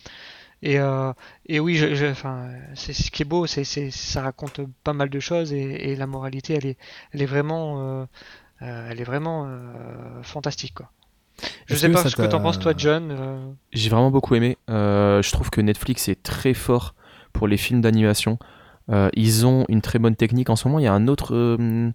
Et, 0.64 0.80
euh, 0.80 1.14
et 1.46 1.60
oui, 1.60 1.76
je, 1.76 1.96
je- 1.96 2.06
enfin, 2.08 2.50
c'est 2.76 2.94
ce 2.94 3.12
qui 3.12 3.22
est 3.24 3.26
beau, 3.26 3.46
c'est, 3.48 3.64
c'est, 3.64 3.92
ça 3.92 4.22
raconte 4.24 4.62
pas 4.84 4.94
mal 4.94 5.10
de 5.10 5.20
choses, 5.20 5.54
et, 5.54 5.92
et 5.92 5.96
la 5.96 6.08
moralité, 6.08 6.54
elle 6.56 6.66
est, 6.66 6.78
elle 7.14 7.22
est 7.22 7.26
vraiment, 7.28 7.82
euh, 7.82 8.06
euh, 8.64 8.88
elle 8.92 9.02
est 9.02 9.06
vraiment 9.06 9.46
euh, 9.48 10.24
fantastique, 10.24 10.76
quoi. 10.76 10.92
Je 11.68 11.76
Est-ce 11.76 11.82
sais 11.82 11.88
que 11.88 11.94
pas 11.94 12.06
ce 12.06 12.16
que 12.16 12.26
t'en 12.28 12.40
penses, 12.40 12.60
toi, 12.60 12.74
John. 12.78 13.10
euh, 13.12 13.52
J'ai 13.74 13.90
vraiment 13.90 14.12
beaucoup 14.12 14.36
aimé. 14.36 14.58
Euh, 14.70 15.22
je 15.22 15.32
trouve 15.32 15.50
que 15.50 15.62
Netflix 15.62 16.08
est 16.08 16.22
très 16.24 16.54
fort 16.54 16.96
pour 17.34 17.48
les 17.48 17.58
films 17.58 17.82
d'animation. 17.82 18.40
Euh, 18.90 19.10
ils 19.14 19.46
ont 19.46 19.66
une 19.70 19.82
très 19.82 20.00
bonne 20.00 20.16
technique. 20.16 20.50
En 20.50 20.56
ce 20.56 20.68
moment, 20.68 20.80
il 20.80 20.84
y 20.84 20.88
a 20.88 20.94
un 20.94 21.08
autre, 21.08 21.36
euh, 21.36 21.92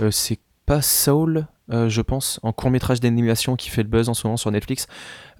Euh, 0.00 0.10
c'est 0.10 0.40
pas 0.66 0.82
Soul, 0.82 1.46
euh, 1.72 1.88
je 1.88 2.02
pense, 2.02 2.40
en 2.42 2.52
court 2.52 2.70
métrage 2.70 3.00
d'animation 3.00 3.56
qui 3.56 3.70
fait 3.70 3.82
le 3.82 3.88
buzz 3.88 4.08
en 4.08 4.14
ce 4.14 4.26
moment 4.26 4.36
sur 4.36 4.50
Netflix. 4.50 4.86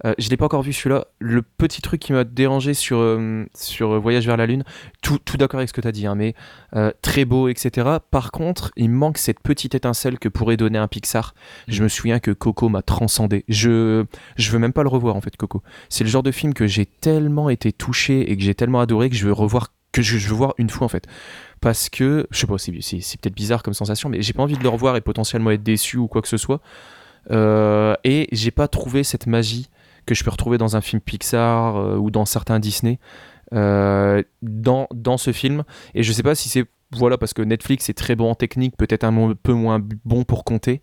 Euh, 0.05 0.13
je 0.17 0.29
l'ai 0.29 0.37
pas 0.37 0.45
encore 0.45 0.61
vu 0.61 0.73
celui-là. 0.73 1.07
Le 1.19 1.41
petit 1.41 1.81
truc 1.81 1.99
qui 2.01 2.13
m'a 2.13 2.23
dérangé 2.23 2.73
sur, 2.73 2.97
euh, 2.97 3.45
sur 3.53 3.99
Voyage 3.99 4.25
vers 4.25 4.37
la 4.37 4.45
Lune, 4.45 4.63
tout, 5.01 5.17
tout 5.19 5.37
d'accord 5.37 5.59
avec 5.59 5.69
ce 5.69 5.73
que 5.73 5.81
tu 5.81 5.87
as 5.87 5.91
dit, 5.91 6.07
hein, 6.07 6.15
mais 6.15 6.35
très 7.01 7.25
beau, 7.25 7.49
etc. 7.49 7.97
Par 8.11 8.31
contre, 8.31 8.71
il 8.77 8.89
manque 8.89 9.17
cette 9.17 9.41
petite 9.41 9.75
étincelle 9.75 10.19
que 10.19 10.29
pourrait 10.29 10.57
donner 10.57 10.79
un 10.79 10.87
Pixar. 10.87 11.33
Je 11.67 11.83
me 11.83 11.89
souviens 11.89 12.19
que 12.19 12.31
Coco 12.31 12.69
m'a 12.69 12.81
transcendé. 12.81 13.43
Je, 13.47 14.05
je 14.37 14.51
veux 14.51 14.59
même 14.59 14.73
pas 14.73 14.83
le 14.83 14.89
revoir 14.89 15.15
en 15.15 15.21
fait, 15.21 15.35
Coco. 15.35 15.61
C'est 15.89 16.03
le 16.03 16.09
genre 16.09 16.23
de 16.23 16.31
film 16.31 16.53
que 16.53 16.67
j'ai 16.67 16.85
tellement 16.85 17.49
été 17.49 17.71
touché 17.73 18.31
et 18.31 18.37
que 18.37 18.43
j'ai 18.43 18.55
tellement 18.55 18.79
adoré 18.79 19.09
que 19.09 19.15
je 19.15 19.25
veux 19.25 19.33
revoir 19.33 19.73
que 19.91 20.01
je, 20.01 20.17
je 20.17 20.29
veux 20.29 20.35
voir 20.35 20.53
une 20.57 20.69
fois 20.69 20.85
en 20.85 20.89
fait 20.89 21.05
parce 21.61 21.89
que 21.89 22.27
je 22.31 22.39
sais 22.39 22.47
pas 22.47 22.57
c'est, 22.57 23.21
peut-être 23.21 23.35
bizarre 23.35 23.63
comme 23.63 23.75
sensation 23.75 24.09
mais 24.09 24.21
j'ai 24.21 24.33
pas 24.33 24.43
envie 24.43 24.57
de 24.57 24.63
le 24.63 24.69
revoir 24.69 24.97
et 24.97 25.01
potentiellement 25.01 25.51
être 25.51 25.63
déçu 25.63 25.97
ou 25.97 26.07
quoi 26.07 26.21
que 26.21 26.27
ce 26.27 26.37
soit 26.37 26.59
Euh, 27.29 27.93
et 28.03 28.27
j'ai 28.31 28.49
pas 28.49 28.67
trouvé 28.67 29.03
cette 29.03 29.27
magie 29.27 29.69
que 30.07 30.15
je 30.15 30.23
peux 30.23 30.31
retrouver 30.31 30.57
dans 30.57 30.75
un 30.75 30.81
film 30.81 30.99
Pixar 30.99 31.77
euh, 31.77 31.97
ou 31.97 32.09
dans 32.09 32.25
certains 32.25 32.59
Disney 32.59 32.97
euh, 33.53 34.23
dans, 34.41 34.87
dans 34.91 35.17
ce 35.17 35.31
film 35.31 35.63
et 35.93 36.01
je 36.01 36.11
sais 36.13 36.23
pas 36.23 36.33
si 36.33 36.49
c'est 36.49 36.65
voilà 36.93 37.19
parce 37.19 37.35
que 37.35 37.43
Netflix 37.43 37.89
est 37.89 37.93
très 37.93 38.15
bon 38.15 38.31
en 38.31 38.33
technique 38.33 38.75
peut-être 38.75 39.03
un 39.03 39.35
peu 39.35 39.53
moins 39.53 39.79
bon 40.03 40.23
pour 40.23 40.43
compter 40.43 40.81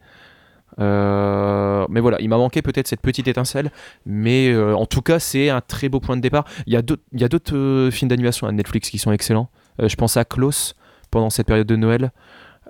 Euh, 0.78 1.86
mais 1.90 2.00
voilà, 2.00 2.20
il 2.20 2.28
m'a 2.28 2.36
manqué 2.36 2.62
peut-être 2.62 2.86
cette 2.86 3.00
petite 3.00 3.26
étincelle, 3.26 3.72
mais 4.06 4.54
en 4.56 4.86
tout 4.86 5.02
cas, 5.02 5.18
c'est 5.18 5.48
un 5.50 5.60
très 5.60 5.88
beau 5.88 5.98
point 5.98 6.16
de 6.16 6.22
départ. 6.22 6.44
Il 6.66 6.72
y 6.72 6.76
a 6.76 7.28
d'autres, 7.28 7.88
films 7.90 8.08
d'animation 8.08 8.46
à 8.46 8.52
Netflix 8.52 8.88
qui 8.90 8.98
sont 8.98 9.10
excellents. 9.10 9.50
Euh, 9.80 9.88
je 9.88 9.96
pense 9.96 10.16
à 10.16 10.24
Klaus 10.24 10.74
pendant 11.10 11.30
cette 11.30 11.46
période 11.46 11.66
de 11.66 11.76
Noël, 11.76 12.12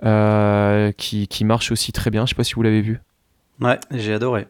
euh, 0.03 0.91
qui, 0.93 1.27
qui 1.27 1.45
marche 1.45 1.71
aussi 1.71 1.91
très 1.91 2.09
bien. 2.09 2.25
Je 2.25 2.29
sais 2.29 2.35
pas 2.35 2.43
si 2.43 2.53
vous 2.53 2.61
l'avez 2.61 2.81
vu. 2.81 3.01
Ouais, 3.59 3.79
j'ai 3.91 4.13
adoré. 4.13 4.47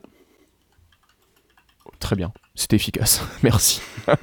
Très 1.99 2.15
bien, 2.15 2.31
c'était 2.55 2.75
efficace. 2.75 3.25
Merci. 3.43 3.81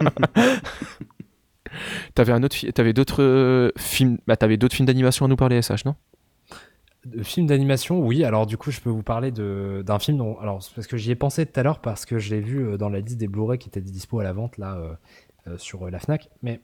T'avais 2.15 2.33
un 2.33 2.43
autre, 2.43 2.57
t'avais 2.71 2.95
d'autres 2.95 3.23
euh, 3.23 3.71
films, 3.77 4.17
bah 4.27 4.37
t'avais 4.37 4.57
d'autres 4.57 4.75
films 4.75 4.87
d'animation 4.87 5.27
à 5.27 5.29
nous 5.29 5.37
parler, 5.37 5.61
SH, 5.61 5.85
non? 5.85 5.95
De 7.05 7.23
film 7.23 7.47
d'animation, 7.47 8.01
oui. 8.01 8.25
Alors 8.25 8.47
du 8.47 8.57
coup, 8.57 8.71
je 8.71 8.81
peux 8.81 8.89
vous 8.89 9.03
parler 9.03 9.31
de 9.31 9.83
d'un 9.85 9.99
film 9.99 10.17
dont, 10.17 10.39
alors 10.39 10.63
c'est 10.63 10.75
parce 10.75 10.87
que 10.87 10.97
j'y 10.97 11.11
ai 11.11 11.15
pensé 11.15 11.45
tout 11.45 11.61
à 11.61 11.63
l'heure 11.63 11.81
parce 11.81 12.07
que 12.07 12.19
je 12.19 12.35
l'ai 12.35 12.41
vu 12.41 12.79
dans 12.79 12.89
la 12.89 13.01
liste 13.01 13.19
des 13.19 13.29
Blu-ray 13.29 13.59
qui 13.59 13.69
étaient 13.69 13.83
dispo 13.83 14.21
à 14.21 14.25
la 14.25 14.33
vente 14.33 14.57
là 14.57 14.77
euh, 14.77 14.95
euh, 15.49 15.59
sur 15.59 15.89
la 15.89 15.99
Fnac, 16.01 16.31
mais 16.43 16.61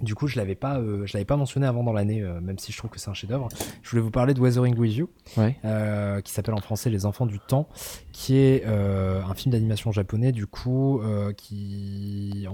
du 0.00 0.14
coup, 0.14 0.26
je 0.26 0.36
l'avais 0.36 0.54
pas, 0.54 0.78
euh, 0.78 1.06
je 1.06 1.14
l'avais 1.14 1.24
pas 1.24 1.36
mentionné 1.36 1.66
avant 1.66 1.82
dans 1.82 1.92
l'année, 1.92 2.20
euh, 2.22 2.40
même 2.40 2.58
si 2.58 2.70
je 2.72 2.76
trouve 2.78 2.90
que 2.90 2.98
c'est 2.98 3.08
un 3.10 3.14
chef-d'œuvre. 3.14 3.48
Je 3.82 3.90
voulais 3.90 4.02
vous 4.02 4.10
parler 4.10 4.34
de 4.34 4.40
Weathering 4.40 4.76
with 4.76 4.94
You, 4.94 5.08
Ouais. 5.36 5.56
euh, 5.64 6.20
qui 6.20 6.32
s'appelle 6.32 6.54
en 6.54 6.60
français 6.60 6.90
Les 6.90 7.06
Enfants 7.06 7.26
du 7.26 7.38
Temps, 7.38 7.68
qui 8.12 8.36
est 8.36 8.64
un 8.66 9.34
film 9.34 9.52
d'animation 9.52 9.92
japonais, 9.92 10.32
du 10.32 10.46
coup, 10.46 11.00
qui, 11.36 12.46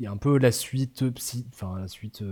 est 0.00 0.06
un 0.06 0.16
peu 0.16 0.38
la 0.38 0.52
suite, 0.52 1.08
psy- 1.10 1.46
enfin 1.52 1.78
la 1.78 1.88
suite 1.88 2.22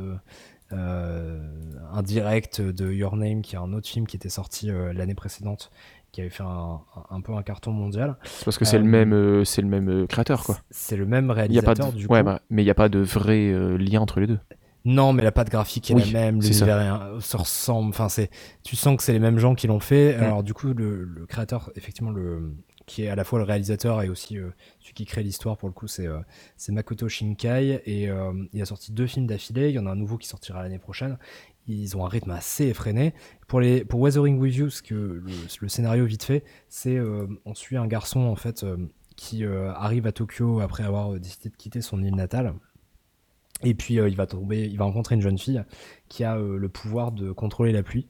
indirecte 1.93 2.61
de 2.61 2.93
Your 2.93 3.17
Name, 3.17 3.43
qui 3.43 3.55
est 3.55 3.59
un 3.59 3.73
autre 3.73 3.89
film 3.89 4.07
qui 4.07 4.17
était 4.17 4.29
sorti 4.29 4.69
l'année 4.95 5.15
précédente, 5.15 5.71
qui 6.12 6.21
avait 6.21 6.31
fait 6.31 6.42
un, 6.45 7.21
peu 7.23 7.33
un 7.35 7.42
carton 7.42 7.73
mondial. 7.73 8.16
C'est 8.25 8.45
parce 8.45 8.59
que 8.59 8.64
c'est 8.66 8.76
Euh, 8.76 8.81
le 8.81 8.85
même, 8.85 9.12
euh, 9.14 9.45
c'est 9.45 9.62
le 9.62 9.69
même 9.69 9.88
euh, 9.88 10.07
créateur, 10.07 10.45
quoi. 10.45 10.59
C'est 10.71 10.97
le 10.97 11.07
même 11.07 11.25
Il 11.49 11.54
y 11.54 11.59
a 11.59 11.62
pas 11.62 11.75
réalisateur, 11.75 11.92
de, 11.92 11.97
du 11.97 12.07
ouais, 12.07 12.21
coup. 12.21 12.26
bah, 12.26 12.42
mais 12.50 12.62
il 12.62 12.66
n'y 12.66 12.71
a 12.71 12.75
pas 12.75 12.88
de 12.90 12.99
vrai 12.99 13.49
euh, 13.50 13.76
lien 13.78 14.00
entre 14.00 14.21
les 14.21 14.26
deux. 14.26 14.38
Non, 14.85 15.12
mais 15.12 15.23
la 15.23 15.33
patte 15.33 15.49
graphique 15.49 15.90
est 15.90 15.95
Oui, 15.95 16.11
la 16.11 16.21
même, 16.21 16.40
l'univers 16.42 17.16
se 17.21 17.37
ressemble. 17.37 17.90
Enfin, 17.90 18.09
c'est, 18.09 18.31
tu 18.64 18.76
sens 18.76 18.97
que 18.97 19.02
c'est 19.02 19.12
les 19.12 19.21
mêmes 19.21 19.38
gens 19.38 19.54
qui 19.54 19.69
l'ont 19.69 19.81
fait. 19.81 20.19
Mm. 20.19 20.23
Alors 20.23 20.42
du 20.42 20.52
coup, 20.54 20.75
le, 20.75 21.04
le 21.04 21.25
créateur, 21.26 21.71
effectivement, 21.76 22.11
le 22.11 22.52
qui 22.93 23.05
est 23.05 23.09
à 23.09 23.15
la 23.15 23.25
fois 23.25 23.39
le 23.39 23.47
réalisateur 23.47 24.03
et 24.03 24.11
aussi 24.11 24.37
euh, 24.37 24.51
celui 24.81 24.93
qui 24.93 25.07
crée 25.07 25.23
l'histoire 25.23 25.57
pour 25.57 25.67
le 25.67 25.73
coup, 25.73 25.87
c'est 25.87 26.07
euh, 26.07 26.21
Makoto 26.69 27.09
Shinkai 27.09 27.81
et 27.87 28.11
euh, 28.11 28.35
il 28.53 28.61
a 28.61 28.67
sorti 28.67 28.93
deux 28.93 29.07
films 29.07 29.27
d'affilée. 29.27 29.71
Il 29.71 29.75
y 29.75 29.79
en 29.79 29.87
a 29.87 29.91
un 29.91 29.97
nouveau 29.97 30.19
qui 30.19 30.29
sortira 30.29 30.63
l'année 30.63 30.79
prochaine. 30.79 31.17
Ils 31.67 31.97
ont 31.97 32.05
un 32.05 32.09
rythme 32.09 32.33
assez 32.33 32.67
effréné. 32.67 33.15
Pour 33.49 33.61
les 33.61 33.87
Weathering 33.91 34.39
with 34.39 34.57
You, 34.57 34.69
que 34.85 35.23
le, 35.61 35.69
scénario 35.69 36.05
vite 36.05 36.25
fait, 36.25 36.45
c'est 36.69 36.99
on 37.45 37.55
suit 37.55 37.77
un 37.77 37.87
garçon 37.87 38.21
en 38.21 38.35
fait 38.35 38.67
qui 39.17 39.45
arrive 39.45 40.09
à 40.09 40.13
Tokyo 40.13 40.59
après 40.59 40.83
avoir 40.83 41.13
décidé 41.21 41.51
de 41.51 41.57
quitter 41.57 41.81
son 41.81 42.03
île 42.03 42.17
natale. 42.17 42.55
Et 43.63 43.75
puis 43.75 43.95
il 43.95 44.17
va 44.17 44.27
tomber, 44.27 44.67
il 44.67 44.77
va 44.77 44.87
rencontrer 44.87 45.15
une 45.15 45.21
jeune 45.21 45.39
fille 45.39 45.63
qui 46.09 46.25
a 46.25 46.37
le 46.37 46.69
pouvoir 46.69 47.13
de 47.13 47.31
contrôler 47.31 47.71
la 47.71 47.85
pluie 47.85 48.09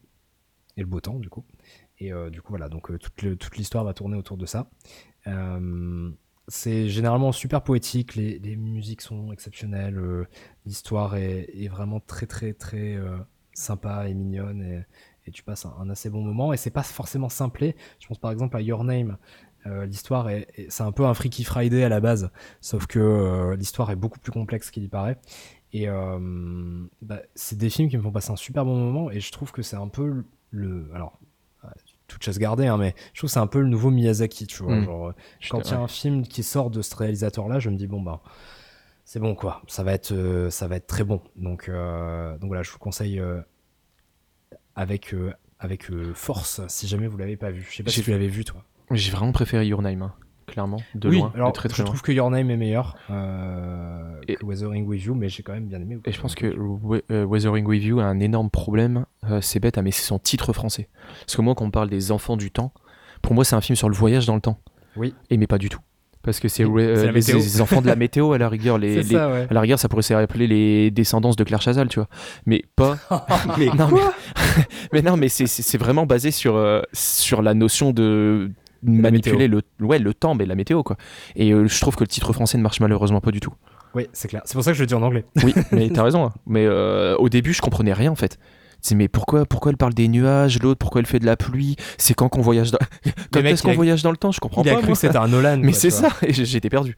et 0.78 0.80
le 0.80 0.86
beau 0.86 1.00
temps 1.00 1.18
du 1.18 1.28
coup. 1.28 1.44
Et 2.02 2.12
euh, 2.12 2.30
du 2.30 2.42
coup 2.42 2.48
voilà, 2.50 2.68
donc 2.68 2.90
euh, 2.90 2.98
toute, 2.98 3.56
l'histoire 3.56 3.84
va 3.84 3.94
tourner 3.94 4.16
autour 4.16 4.36
de 4.36 4.44
ça. 4.44 4.68
Euh, 5.28 6.10
c'est 6.48 6.88
généralement 6.88 7.30
super 7.30 7.62
poétique, 7.62 8.16
les, 8.16 8.56
musiques 8.56 9.02
sont 9.02 9.32
exceptionnelles, 9.32 10.26
l'histoire 10.66 11.14
est, 11.14 11.68
vraiment 11.68 12.00
très 12.00 12.26
très 12.26 12.52
très 12.54 12.98
sympa 13.54 14.08
et 14.08 14.14
mignonne 14.14 14.84
et, 15.24 15.30
tu 15.30 15.44
passes 15.44 15.64
un, 15.64 15.88
assez 15.88 16.10
bon 16.10 16.22
moment. 16.22 16.52
Et 16.52 16.56
c'est 16.56 16.72
pas 16.72 16.82
forcément 16.82 17.28
simplé. 17.28 17.76
Je 18.00 18.08
pense 18.08 18.18
par 18.18 18.32
exemple 18.32 18.56
à 18.56 18.60
Your 18.60 18.82
Name. 18.82 19.16
L'histoire 19.86 20.28
est, 20.28 20.48
est- 20.56 20.68
c'est 20.68 20.82
un 20.82 20.90
peu 20.90 21.06
un 21.06 21.14
Freaky 21.14 21.44
Friday 21.44 21.84
à 21.84 21.88
la 21.88 22.00
base, 22.00 22.32
sauf 22.60 22.88
que 22.88 23.54
l'histoire 23.56 23.92
est 23.92 23.96
beaucoup 23.96 24.18
plus 24.18 24.32
complexe 24.32 24.72
qu'il 24.72 24.82
y 24.82 24.88
paraît. 24.88 25.18
Et 25.72 25.86
bah, 25.86 27.22
c'est 27.36 27.56
des 27.56 27.70
films 27.70 27.88
qui 27.88 27.96
me 27.96 28.02
font 28.02 28.10
passer 28.10 28.32
un 28.32 28.36
super 28.36 28.64
bon 28.64 28.76
moment 28.76 29.12
et 29.12 29.20
je 29.20 29.30
trouve 29.30 29.52
que 29.52 29.62
c'est 29.62 29.76
un 29.76 29.88
peu 29.88 30.24
le-. 30.50 30.90
Alors, 30.92 31.20
toute 32.12 32.24
chasse 32.24 32.38
gardée, 32.38 32.66
hein, 32.66 32.76
mais 32.76 32.94
je 33.12 33.20
trouve 33.20 33.28
que 33.28 33.34
c'est 33.34 33.40
un 33.40 33.46
peu 33.46 33.60
le 33.60 33.68
nouveau 33.68 33.90
Miyazaki, 33.90 34.46
tu 34.46 34.62
vois. 34.62 34.76
Mm. 34.76 34.84
Genre, 34.84 35.08
euh, 35.08 35.12
quand 35.50 35.60
il 35.68 35.70
y 35.72 35.74
a 35.74 35.80
un 35.80 35.88
film 35.88 36.26
qui 36.26 36.42
sort 36.42 36.70
de 36.70 36.82
ce 36.82 36.94
réalisateur-là, 36.94 37.58
je 37.58 37.70
me 37.70 37.76
dis, 37.76 37.86
bon, 37.86 38.00
bah, 38.00 38.20
c'est 39.04 39.20
bon, 39.20 39.34
quoi. 39.34 39.62
Ça 39.66 39.82
va 39.82 39.92
être, 39.92 40.12
euh, 40.12 40.50
ça 40.50 40.68
va 40.68 40.76
être 40.76 40.86
très 40.86 41.04
bon. 41.04 41.20
Donc, 41.36 41.68
euh, 41.68 42.36
donc 42.38 42.48
voilà, 42.48 42.62
je 42.62 42.70
vous 42.70 42.78
conseille 42.78 43.20
euh, 43.20 43.40
avec, 44.74 45.14
avec 45.58 45.90
force 46.14 46.60
si 46.68 46.86
jamais 46.86 47.06
vous 47.06 47.18
l'avez 47.18 47.36
pas 47.36 47.50
vu. 47.50 47.66
Je 47.68 47.76
sais 47.76 47.82
pas 47.82 47.90
si 47.90 48.02
tu 48.02 48.10
l'avais 48.10 48.28
vu, 48.28 48.44
toi. 48.44 48.64
J'ai 48.90 49.10
vraiment 49.10 49.32
préféré 49.32 49.66
Your 49.66 49.82
Name, 49.82 50.02
hein, 50.02 50.14
clairement, 50.46 50.78
de 50.94 51.08
oui, 51.08 51.18
loin, 51.18 51.32
alors 51.34 51.48
de 51.48 51.52
très 51.54 51.68
très 51.68 51.78
je 51.78 51.82
loin. 51.82 51.86
trouve 51.90 52.02
que 52.02 52.12
Your 52.12 52.30
Name 52.30 52.50
est 52.50 52.56
meilleur 52.56 52.96
euh, 53.10 54.14
Et- 54.28 54.36
que 54.36 54.44
Weathering 54.44 54.86
with 54.86 55.04
You, 55.04 55.14
mais 55.14 55.28
j'ai 55.28 55.42
quand 55.42 55.52
même 55.52 55.66
bien 55.66 55.80
aimé. 55.80 55.98
Et 56.04 56.12
je 56.12 56.20
pense 56.20 56.34
que 56.34 56.46
We- 56.46 57.02
euh, 57.10 57.24
Weathering 57.24 57.66
with 57.66 57.82
You 57.82 58.00
a 58.00 58.04
un 58.04 58.20
énorme 58.20 58.50
problème. 58.50 59.06
euh, 59.30 59.40
c'est 59.40 59.60
bête, 59.60 59.78
hein, 59.78 59.82
mais 59.82 59.90
c'est 59.92 60.02
son 60.04 60.18
titre 60.18 60.52
français. 60.52 60.88
Parce 61.20 61.36
que 61.36 61.42
moi, 61.42 61.54
quand 61.54 61.64
on 61.64 61.70
parle 61.70 61.88
des 61.88 62.12
enfants 62.12 62.36
du 62.36 62.50
temps, 62.50 62.72
pour 63.22 63.34
moi, 63.34 63.44
c'est 63.44 63.56
un 63.56 63.60
film 63.60 63.76
sur 63.76 63.88
le 63.88 63.94
voyage 63.94 64.26
dans 64.26 64.34
le 64.34 64.40
temps. 64.40 64.58
Oui. 64.96 65.14
Et 65.30 65.36
mais 65.36 65.46
pas 65.46 65.58
du 65.58 65.68
tout. 65.68 65.80
Parce 66.24 66.38
que 66.38 66.46
c'est 66.46 66.64
euh, 66.64 67.10
les, 67.10 67.60
enfants 67.60 67.82
de 67.82 67.88
la 67.88 67.96
météo 67.96 68.32
à 68.32 68.38
la 68.38 68.48
rigueur. 68.48 68.78
Les, 68.78 69.02
ça, 69.02 69.28
ouais. 69.28 69.46
À 69.50 69.54
la 69.54 69.60
rigueur, 69.60 69.80
ça 69.80 69.88
pourrait 69.88 70.02
s'appeler 70.02 70.46
les 70.46 70.92
descendances 70.92 71.34
de 71.34 71.42
Claire 71.42 71.60
Chazal, 71.60 71.88
tu 71.88 71.98
vois. 71.98 72.08
Mais 72.46 72.64
pas. 72.76 72.96
mais, 73.58 73.66
non, 73.76 73.88
mais, 73.90 74.00
mais 74.92 75.02
non, 75.02 75.16
mais 75.16 75.28
c'est- 75.30 75.78
vraiment 75.78 76.06
basé 76.06 76.30
sur, 76.30 76.54
euh, 76.54 76.80
sur 76.92 77.42
la 77.42 77.54
notion 77.54 77.90
de 77.90 78.52
manipuler 78.82 79.48
le, 79.48 79.62
ouais, 79.80 79.98
le 79.98 80.14
temps, 80.14 80.34
mais 80.34 80.46
la 80.46 80.54
météo, 80.54 80.82
quoi. 80.82 80.96
Et 81.36 81.52
euh, 81.52 81.66
je 81.68 81.80
trouve 81.80 81.96
que 81.96 82.02
le 82.04 82.08
titre 82.08 82.32
français 82.32 82.58
ne 82.58 82.62
marche 82.62 82.80
malheureusement 82.80 83.20
pas 83.20 83.30
du 83.30 83.40
tout. 83.40 83.52
Oui, 83.94 84.06
c'est 84.12 84.28
clair. 84.28 84.42
C'est 84.44 84.54
pour 84.54 84.64
ça 84.64 84.70
que 84.72 84.76
je 84.76 84.82
le 84.82 84.86
dis 84.86 84.94
en 84.94 85.02
anglais. 85.02 85.24
Oui, 85.44 85.54
mais 85.72 85.88
t'as 85.90 86.02
raison. 86.02 86.24
hein. 86.24 86.32
Mais 86.46 86.64
euh, 86.66 87.16
au 87.18 87.28
début, 87.28 87.52
je 87.52 87.60
comprenais 87.60 87.92
rien 87.92 88.10
en 88.10 88.14
fait. 88.16 88.38
C'est 88.80 88.94
mais 88.96 89.06
pourquoi, 89.06 89.44
pourquoi 89.46 89.70
elle 89.70 89.76
parle 89.76 89.94
des 89.94 90.08
nuages, 90.08 90.60
l'autre 90.60 90.78
pourquoi 90.78 91.00
elle 91.00 91.06
fait 91.06 91.20
de 91.20 91.26
la 91.26 91.36
pluie? 91.36 91.76
C'est 91.98 92.14
quand 92.14 92.28
qu'on 92.28 92.40
voyage 92.40 92.72
dans... 92.72 92.78
quand 93.32 93.40
est-ce 93.40 93.62
qu'on 93.62 93.70
a- 93.70 93.74
voyage 93.74 94.02
dans 94.02 94.10
le 94.10 94.16
temps? 94.16 94.32
Je 94.32 94.40
comprends 94.40 94.62
Il 94.64 94.70
a 94.70 94.72
pas. 94.72 94.78
cru 94.78 94.88
moi. 94.88 94.94
que 94.96 95.00
c'était 95.00 95.16
un 95.18 95.28
Nolan. 95.28 95.58
Mais 95.62 95.72
c'est 95.72 95.90
ça. 95.90 96.08
J'étais 96.28 96.68
perdu. 96.70 96.96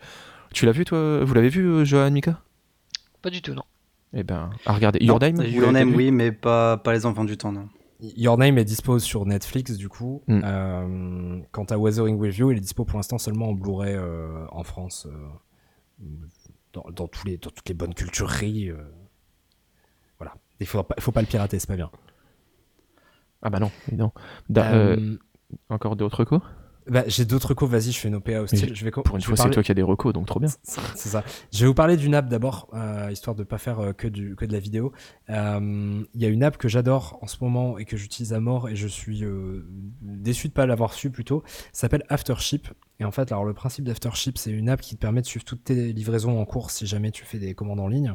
Tu 0.54 0.64
l'as 0.66 0.72
vu 0.72 0.84
toi 0.84 1.22
Vous 1.24 1.34
l'avez 1.34 1.48
vu, 1.50 1.66
euh, 1.66 1.84
Johan 1.84 2.10
Mika? 2.10 2.38
Pas 3.20 3.28
du 3.30 3.42
tout, 3.42 3.52
non. 3.52 3.64
Eh 4.16 4.22
ben, 4.22 4.50
à 4.64 4.72
regarder. 4.72 5.04
Your 5.04 5.18
vous 5.18 5.72
Name, 5.72 5.90
vu 5.90 5.96
oui, 5.96 6.10
mais 6.12 6.30
pas, 6.30 6.76
pas 6.76 6.92
les 6.92 7.04
enfants 7.04 7.24
du 7.24 7.36
temps, 7.36 7.50
non. 7.52 7.68
Your 8.16 8.36
Name 8.38 8.58
est 8.58 8.64
dispo 8.64 8.98
sur 8.98 9.24
Netflix 9.26 9.76
du 9.76 9.88
coup. 9.88 10.22
Mm. 10.26 10.40
Euh, 10.44 11.40
quant 11.52 11.64
à 11.64 11.78
Weathering 11.78 12.16
with 12.18 12.36
You, 12.36 12.50
il 12.50 12.58
est 12.58 12.60
dispo 12.60 12.84
pour 12.84 12.98
l'instant 12.98 13.18
seulement 13.18 13.48
en 13.48 13.52
Blu-ray 13.52 13.94
euh, 13.94 14.46
en 14.50 14.62
France, 14.64 15.06
euh, 15.10 16.06
dans, 16.72 16.84
dans 16.92 17.08
tous 17.08 17.26
les, 17.26 17.36
dans 17.38 17.50
toutes 17.50 17.68
les 17.68 17.74
bonnes 17.74 17.94
cultureries. 17.94 18.70
euh. 18.70 18.76
Voilà, 20.18 20.34
il 20.60 20.66
faut 20.66 20.82
pas, 20.82 20.94
il 20.98 21.02
faut 21.02 21.12
pas 21.12 21.20
le 21.20 21.26
pirater, 21.26 21.58
c'est 21.58 21.66
pas 21.68 21.76
bien. 21.76 21.90
Ah 23.42 23.50
bah 23.50 23.60
non. 23.60 23.70
Da- 24.48 24.72
euh, 24.72 24.96
Euh, 24.96 25.18
encore 25.68 25.96
d'autres 25.96 26.18
recos 26.24 26.40
bah, 26.86 27.04
J'ai 27.06 27.24
d'autres 27.24 27.48
recos, 27.48 27.68
vas-y, 27.68 27.92
je 27.92 27.98
fais 27.98 28.08
une 28.08 28.16
OPA. 28.16 28.42
Mais 28.52 28.74
Je 28.74 28.84
vais 28.84 28.90
Pour 28.90 29.14
une 29.14 29.20
je 29.20 29.26
fois, 29.26 29.36
c'est 29.36 29.50
toi 29.50 29.62
qui 29.62 29.70
as 29.70 29.74
des 29.74 29.82
recos, 29.82 30.12
donc 30.12 30.26
trop 30.26 30.40
bien. 30.40 30.48
C'est 30.62 31.08
ça. 31.08 31.24
Je 31.52 31.60
vais 31.60 31.66
vous 31.66 31.74
parler 31.74 31.96
d'une 31.96 32.14
app 32.14 32.28
d'abord, 32.28 32.68
euh, 32.74 33.08
histoire 33.10 33.34
de 33.34 33.44
pas 33.44 33.58
faire 33.58 33.80
euh, 33.80 33.92
que, 33.92 34.08
du, 34.08 34.36
que 34.36 34.44
de 34.44 34.52
la 34.52 34.58
vidéo. 34.58 34.92
Euh, 35.30 36.02
Il 36.14 36.20
y 36.20 36.24
a 36.24 36.28
une 36.28 36.42
app 36.42 36.56
que 36.56 36.68
j'adore 36.68 37.18
en 37.22 37.26
ce 37.26 37.36
moment 37.40 37.78
et 37.78 37.84
que 37.84 37.96
j'utilise 37.96 38.32
à 38.32 38.40
mort 38.40 38.68
et 38.68 38.76
je 38.76 38.86
suis 38.86 39.24
déçu 40.02 40.48
de 40.48 40.52
pas 40.52 40.66
l'avoir 40.66 40.92
su 40.92 41.10
plutôt. 41.10 41.42
Ça 41.72 41.82
s'appelle 41.82 42.04
Aftership. 42.08 42.68
Et 43.00 43.04
en 43.04 43.10
fait, 43.10 43.32
alors 43.32 43.44
le 43.44 43.54
principe 43.54 43.84
d'Aftership, 43.84 44.38
c'est 44.38 44.52
une 44.52 44.68
app 44.68 44.80
qui 44.80 44.94
te 44.94 45.00
permet 45.00 45.20
de 45.20 45.26
suivre 45.26 45.44
toutes 45.44 45.64
tes 45.64 45.92
livraisons 45.92 46.40
en 46.40 46.44
cours 46.44 46.70
si 46.70 46.86
jamais 46.86 47.10
tu 47.10 47.24
fais 47.24 47.38
des 47.38 47.54
commandes 47.54 47.80
en 47.80 47.88
ligne. 47.88 48.14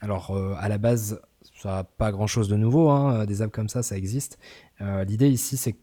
Alors 0.00 0.36
à 0.58 0.68
la 0.68 0.78
base, 0.78 1.20
ça 1.60 1.78
a 1.78 1.84
pas 1.84 2.12
grand 2.12 2.26
chose 2.26 2.48
de 2.48 2.56
nouveau, 2.56 2.90
hein, 2.90 3.24
des 3.24 3.42
apps 3.42 3.52
comme 3.52 3.68
ça, 3.68 3.82
ça 3.82 3.96
existe. 3.96 4.38
L'idée 4.80 5.28
ici, 5.28 5.56
c'est 5.56 5.76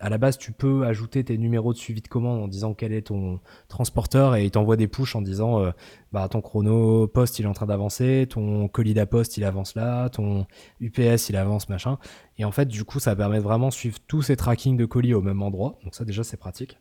à 0.00 0.08
la 0.08 0.18
base, 0.18 0.38
tu 0.38 0.52
peux 0.52 0.84
ajouter 0.84 1.24
tes 1.24 1.38
numéros 1.38 1.72
de 1.72 1.78
suivi 1.78 2.00
de 2.00 2.08
commande 2.08 2.42
en 2.42 2.48
disant 2.48 2.74
quel 2.74 2.92
est 2.92 3.08
ton 3.08 3.40
transporteur 3.68 4.36
et 4.36 4.44
il 4.44 4.50
t'envoie 4.50 4.76
des 4.76 4.88
push 4.88 5.16
en 5.16 5.22
disant 5.22 5.60
euh, 5.60 5.70
bah 6.12 6.28
ton 6.28 6.40
chrono 6.40 7.06
poste 7.06 7.38
il 7.38 7.44
est 7.44 7.48
en 7.48 7.52
train 7.52 7.66
d'avancer, 7.66 8.26
ton 8.28 8.68
colis 8.68 8.94
d'Aposte 8.94 9.36
il 9.36 9.44
avance 9.44 9.74
là, 9.74 10.08
ton 10.08 10.46
UPS 10.80 11.28
il 11.28 11.36
avance 11.36 11.68
machin. 11.68 11.98
Et 12.38 12.44
en 12.44 12.52
fait, 12.52 12.66
du 12.66 12.84
coup, 12.84 13.00
ça 13.00 13.16
permet 13.16 13.38
de 13.38 13.42
vraiment 13.42 13.70
suivre 13.70 13.98
tous 14.06 14.22
ces 14.22 14.36
trackings 14.36 14.76
de 14.76 14.84
colis 14.84 15.14
au 15.14 15.22
même 15.22 15.42
endroit. 15.42 15.78
Donc 15.84 15.94
ça 15.94 16.04
déjà 16.04 16.24
c'est 16.24 16.36
pratique. 16.36 16.78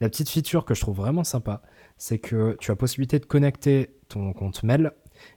La 0.00 0.08
petite 0.08 0.28
feature 0.28 0.64
que 0.64 0.74
je 0.74 0.80
trouve 0.80 0.96
vraiment 0.96 1.24
sympa, 1.24 1.62
c'est 1.96 2.18
que 2.18 2.56
tu 2.60 2.70
as 2.70 2.76
possibilité 2.76 3.18
de 3.18 3.26
connecter 3.26 3.90
ton 4.08 4.32
compte 4.32 4.62
mail. 4.62 4.92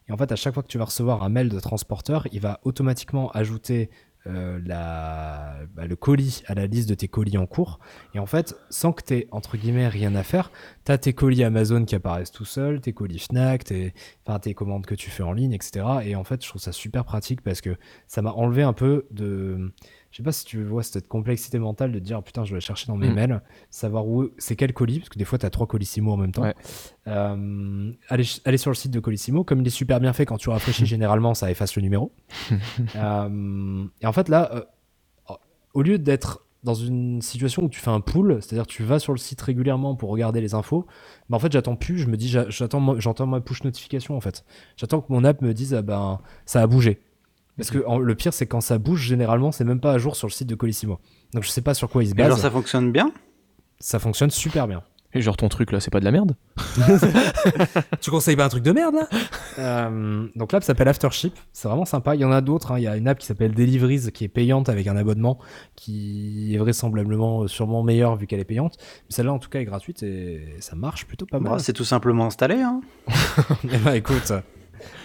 Et 0.08 0.12
en 0.12 0.18
fait, 0.18 0.32
à 0.32 0.36
chaque 0.36 0.53
fois 0.53 0.62
que 0.62 0.68
tu 0.68 0.77
vas 0.77 0.86
recevoir 0.86 1.24
un 1.24 1.30
mail 1.30 1.50
de 1.50 1.60
transporteur, 1.60 2.27
il 2.32 2.39
va 2.39 2.60
automatiquement 2.63 3.32
ajouter 3.32 3.89
euh, 4.27 4.59
bah, 4.59 5.87
le 5.87 5.95
colis 5.95 6.43
à 6.45 6.53
la 6.53 6.67
liste 6.67 6.87
de 6.89 6.93
tes 6.93 7.07
colis 7.07 7.37
en 7.37 7.47
cours. 7.47 7.79
Et 8.13 8.19
en 8.19 8.25
fait, 8.25 8.55
sans 8.69 8.91
que 8.91 9.03
tu 9.03 9.13
aies, 9.15 9.27
entre 9.31 9.57
guillemets, 9.57 9.87
rien 9.87 10.13
à 10.15 10.23
faire, 10.23 10.51
tu 10.85 10.91
as 10.91 10.97
tes 10.97 11.13
colis 11.13 11.43
Amazon 11.43 11.85
qui 11.85 11.95
apparaissent 11.95 12.31
tout 12.31 12.45
seuls, 12.45 12.81
tes 12.81 12.93
colis 12.93 13.19
Fnac, 13.19 13.63
tes, 13.63 13.93
tes 14.41 14.53
commandes 14.53 14.85
que 14.85 14.95
tu 14.95 15.09
fais 15.09 15.23
en 15.23 15.33
ligne, 15.33 15.53
etc. 15.53 15.85
Et 16.03 16.15
en 16.15 16.23
fait, 16.23 16.43
je 16.43 16.49
trouve 16.49 16.61
ça 16.61 16.71
super 16.71 17.03
pratique 17.03 17.41
parce 17.41 17.61
que 17.61 17.75
ça 18.07 18.21
m'a 18.21 18.31
enlevé 18.31 18.63
un 18.63 18.73
peu 18.73 19.07
de 19.11 19.71
je 20.12 20.18
sais 20.18 20.24
pas 20.24 20.32
si 20.34 20.44
tu 20.46 20.63
vois 20.63 20.84
cette 20.84 21.08
complexité 21.08 21.58
mentale 21.58 21.91
de 21.91 22.00
dire 22.00 22.18
oh, 22.20 22.22
putain 22.22 22.44
je 22.44 22.53
vais 22.53 22.60
chercher 22.62 22.88
dans 22.88 22.98
mes 22.98 23.10
Mm. 23.10 23.13
mails 23.13 23.41
savoir 23.70 24.06
où 24.08 24.30
c'est 24.38 24.56
quel 24.56 24.74
colis 24.74 25.00
parce 25.00 25.10
que 25.10 25.18
des 25.18 25.25
fois 25.25 25.38
tu 25.39 25.46
as 25.46 25.50
trois 25.50 25.68
colissimo 25.68 26.12
en 26.12 26.18
même 26.18 26.32
temps 26.34 26.44
Ouais. 26.44 26.56
Euh, 27.08 27.91
aller, 28.10 28.24
aller 28.46 28.58
sur 28.58 28.70
le 28.72 28.75
site 28.75 28.91
de 28.91 29.00
colissimo 29.00 29.44
comme 29.44 29.62
il 29.62 29.68
est 29.68 29.70
super 29.72 30.00
bien 30.00 30.13
fait 30.13 30.25
quand 30.25 30.38
tu 30.38 30.50
rafraîchis 30.50 30.86
généralement 30.96 31.34
ça 31.34 31.50
efface 31.50 31.75
le 31.75 31.82
numéro 31.82 32.12
Euh, 32.96 33.86
et 34.01 34.06
en 34.06 34.12
fait 34.13 34.30
là 34.30 34.50
euh, 34.53 34.63
au 35.74 35.82
lieu 35.82 35.98
d'être 35.98 36.46
dans 36.63 36.74
une 36.75 37.22
situation 37.24 37.63
où 37.63 37.70
tu 37.70 37.80
fais 37.80 37.89
un 37.89 38.01
pool, 38.01 38.38
c'est-à-dire 38.39 38.68
tu 38.68 38.84
vas 38.84 39.00
sur 39.00 39.13
le 39.13 39.18
site 39.18 39.41
régulièrement 39.41 39.96
pour 39.96 40.10
regarder 40.12 40.41
les 40.41 40.53
infos, 40.53 40.86
bah 41.27 41.38
en 41.38 41.39
fait 41.39 41.51
j'attends 41.51 41.75
plus, 41.75 41.98
je 41.98 42.08
me 42.08 42.18
dis 42.18 42.30
j'a- 42.30 42.48
j'attends 42.51 43.00
j'entends 43.00 43.25
ma 43.25 43.41
push 43.41 43.63
notification 43.63 44.15
en 44.15 44.22
fait. 44.22 44.46
J'attends 44.77 45.01
que 45.01 45.12
mon 45.12 45.24
app 45.24 45.41
me 45.41 45.56
dise 45.56 45.74
ah 45.74 45.82
ben 45.82 46.20
ça 46.46 46.62
a 46.62 46.68
bougé. 46.68 47.01
Parce 47.58 47.70
que 47.72 47.84
en- 47.86 48.00
le 48.00 48.15
pire 48.15 48.34
c'est 48.34 48.48
quand 48.48 48.62
ça 48.62 48.77
bouge 48.77 49.01
généralement 49.01 49.51
c'est 49.51 49.63
même 49.65 49.79
pas 49.81 49.91
à 49.93 49.98
jour 49.98 50.15
sur 50.15 50.27
le 50.27 50.31
site 50.31 50.48
de 50.48 50.55
Colissimo. 50.55 51.00
Donc 51.34 51.43
je 51.43 51.50
sais 51.50 51.62
pas 51.62 51.74
sur 51.74 51.89
quoi 51.89 52.03
ils 52.03 52.10
se 52.10 52.13
Mais 52.15 52.24
genre, 52.24 52.31
basent. 52.31 52.38
ça 52.38 52.43
Ça... 52.43 52.51
fonctionne 52.51 52.91
bien? 52.91 53.12
Fonctionne 54.00 54.29
super 54.31 54.67
bien. 54.67 54.84
Et 55.13 55.22
genre 55.22 55.36
ton 55.36 55.50
truc 55.50 55.74
là, 55.74 55.81
c'est 55.81 55.91
pas 55.91 56.00
de 56.00 56.05
la 56.05 56.12
merde? 56.12 56.38
Tu 58.01 58.10
conseilles 58.12 58.36
pas 58.38 58.46
un 58.46 58.50
truc 58.50 58.63
de 58.63 58.72
merde 58.72 58.96
là? 58.96 59.08
Euh, 59.60 60.27
Donc 60.36 60.51
l'app 60.53 60.63
s'appelle 60.63 60.88
Aftership, 60.88 61.34
c'est 61.51 61.67
vraiment 61.67 61.84
sympa. 61.86 62.15
Il 62.15 62.22
y 62.22 62.25
en 62.25 62.31
a 62.31 62.39
d'autres, 62.41 62.72
hein. 62.72 62.77
il 62.79 62.84
y 62.84 62.88
a 62.88 62.96
une 62.96 63.08
app 63.10 63.20
qui 63.20 63.25
s'appelle 63.25 63.53
Deliveries 63.53 64.12
qui 64.13 64.24
est 64.24 64.29
payante 64.29 64.70
avec 64.70 64.88
un 64.88 64.96
abonnement 64.96 65.38
qui 65.75 66.55
est 66.55 66.58
vraisemblablement 66.58 67.43
euh, 67.43 67.48
sûrement 67.48 67.84
meilleure 67.84 68.15
vu 68.15 68.25
qu'elle 68.27 68.39
est 68.39 68.46
payante. 68.46 68.77
Mais 68.79 69.13
celle-là 69.15 69.34
en 69.34 69.39
tout 69.39 69.50
cas 69.50 69.60
est 69.60 69.65
gratuite 69.65 70.01
et 70.03 70.55
ça 70.62 70.75
marche 70.77 71.05
plutôt 71.05 71.25
pas 71.25 71.39
mal. 71.39 71.53
Bah, 71.53 71.60
C'est 71.60 71.74
tout 71.74 71.84
simplement 71.86 72.27
installé. 72.27 72.62
Hein. 72.62 72.79
Eh 73.72 73.77
ben, 73.79 73.93
écoute, 73.93 74.31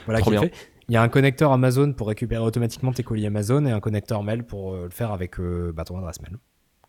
voilà 0.07 0.21
qui 0.21 0.31
fait. 0.37 0.53
Il 0.89 0.93
y 0.95 0.97
a 0.97 1.03
un 1.03 1.09
connecteur 1.09 1.53
Amazon 1.53 1.93
pour 1.93 2.09
récupérer 2.09 2.43
automatiquement 2.45 2.93
tes 2.93 3.03
colis 3.03 3.27
Amazon 3.27 3.65
et 3.67 3.73
un 3.73 3.81
connecteur 3.81 4.23
mail 4.23 4.45
pour 4.45 4.73
euh, 4.75 4.85
le 4.85 4.91
faire 4.91 5.11
avec 5.13 5.41
euh, 5.41 5.73
bah, 5.75 5.85
ton 5.85 5.99
adresse 5.99 6.21
mail. 6.23 6.35
Et 6.35 6.39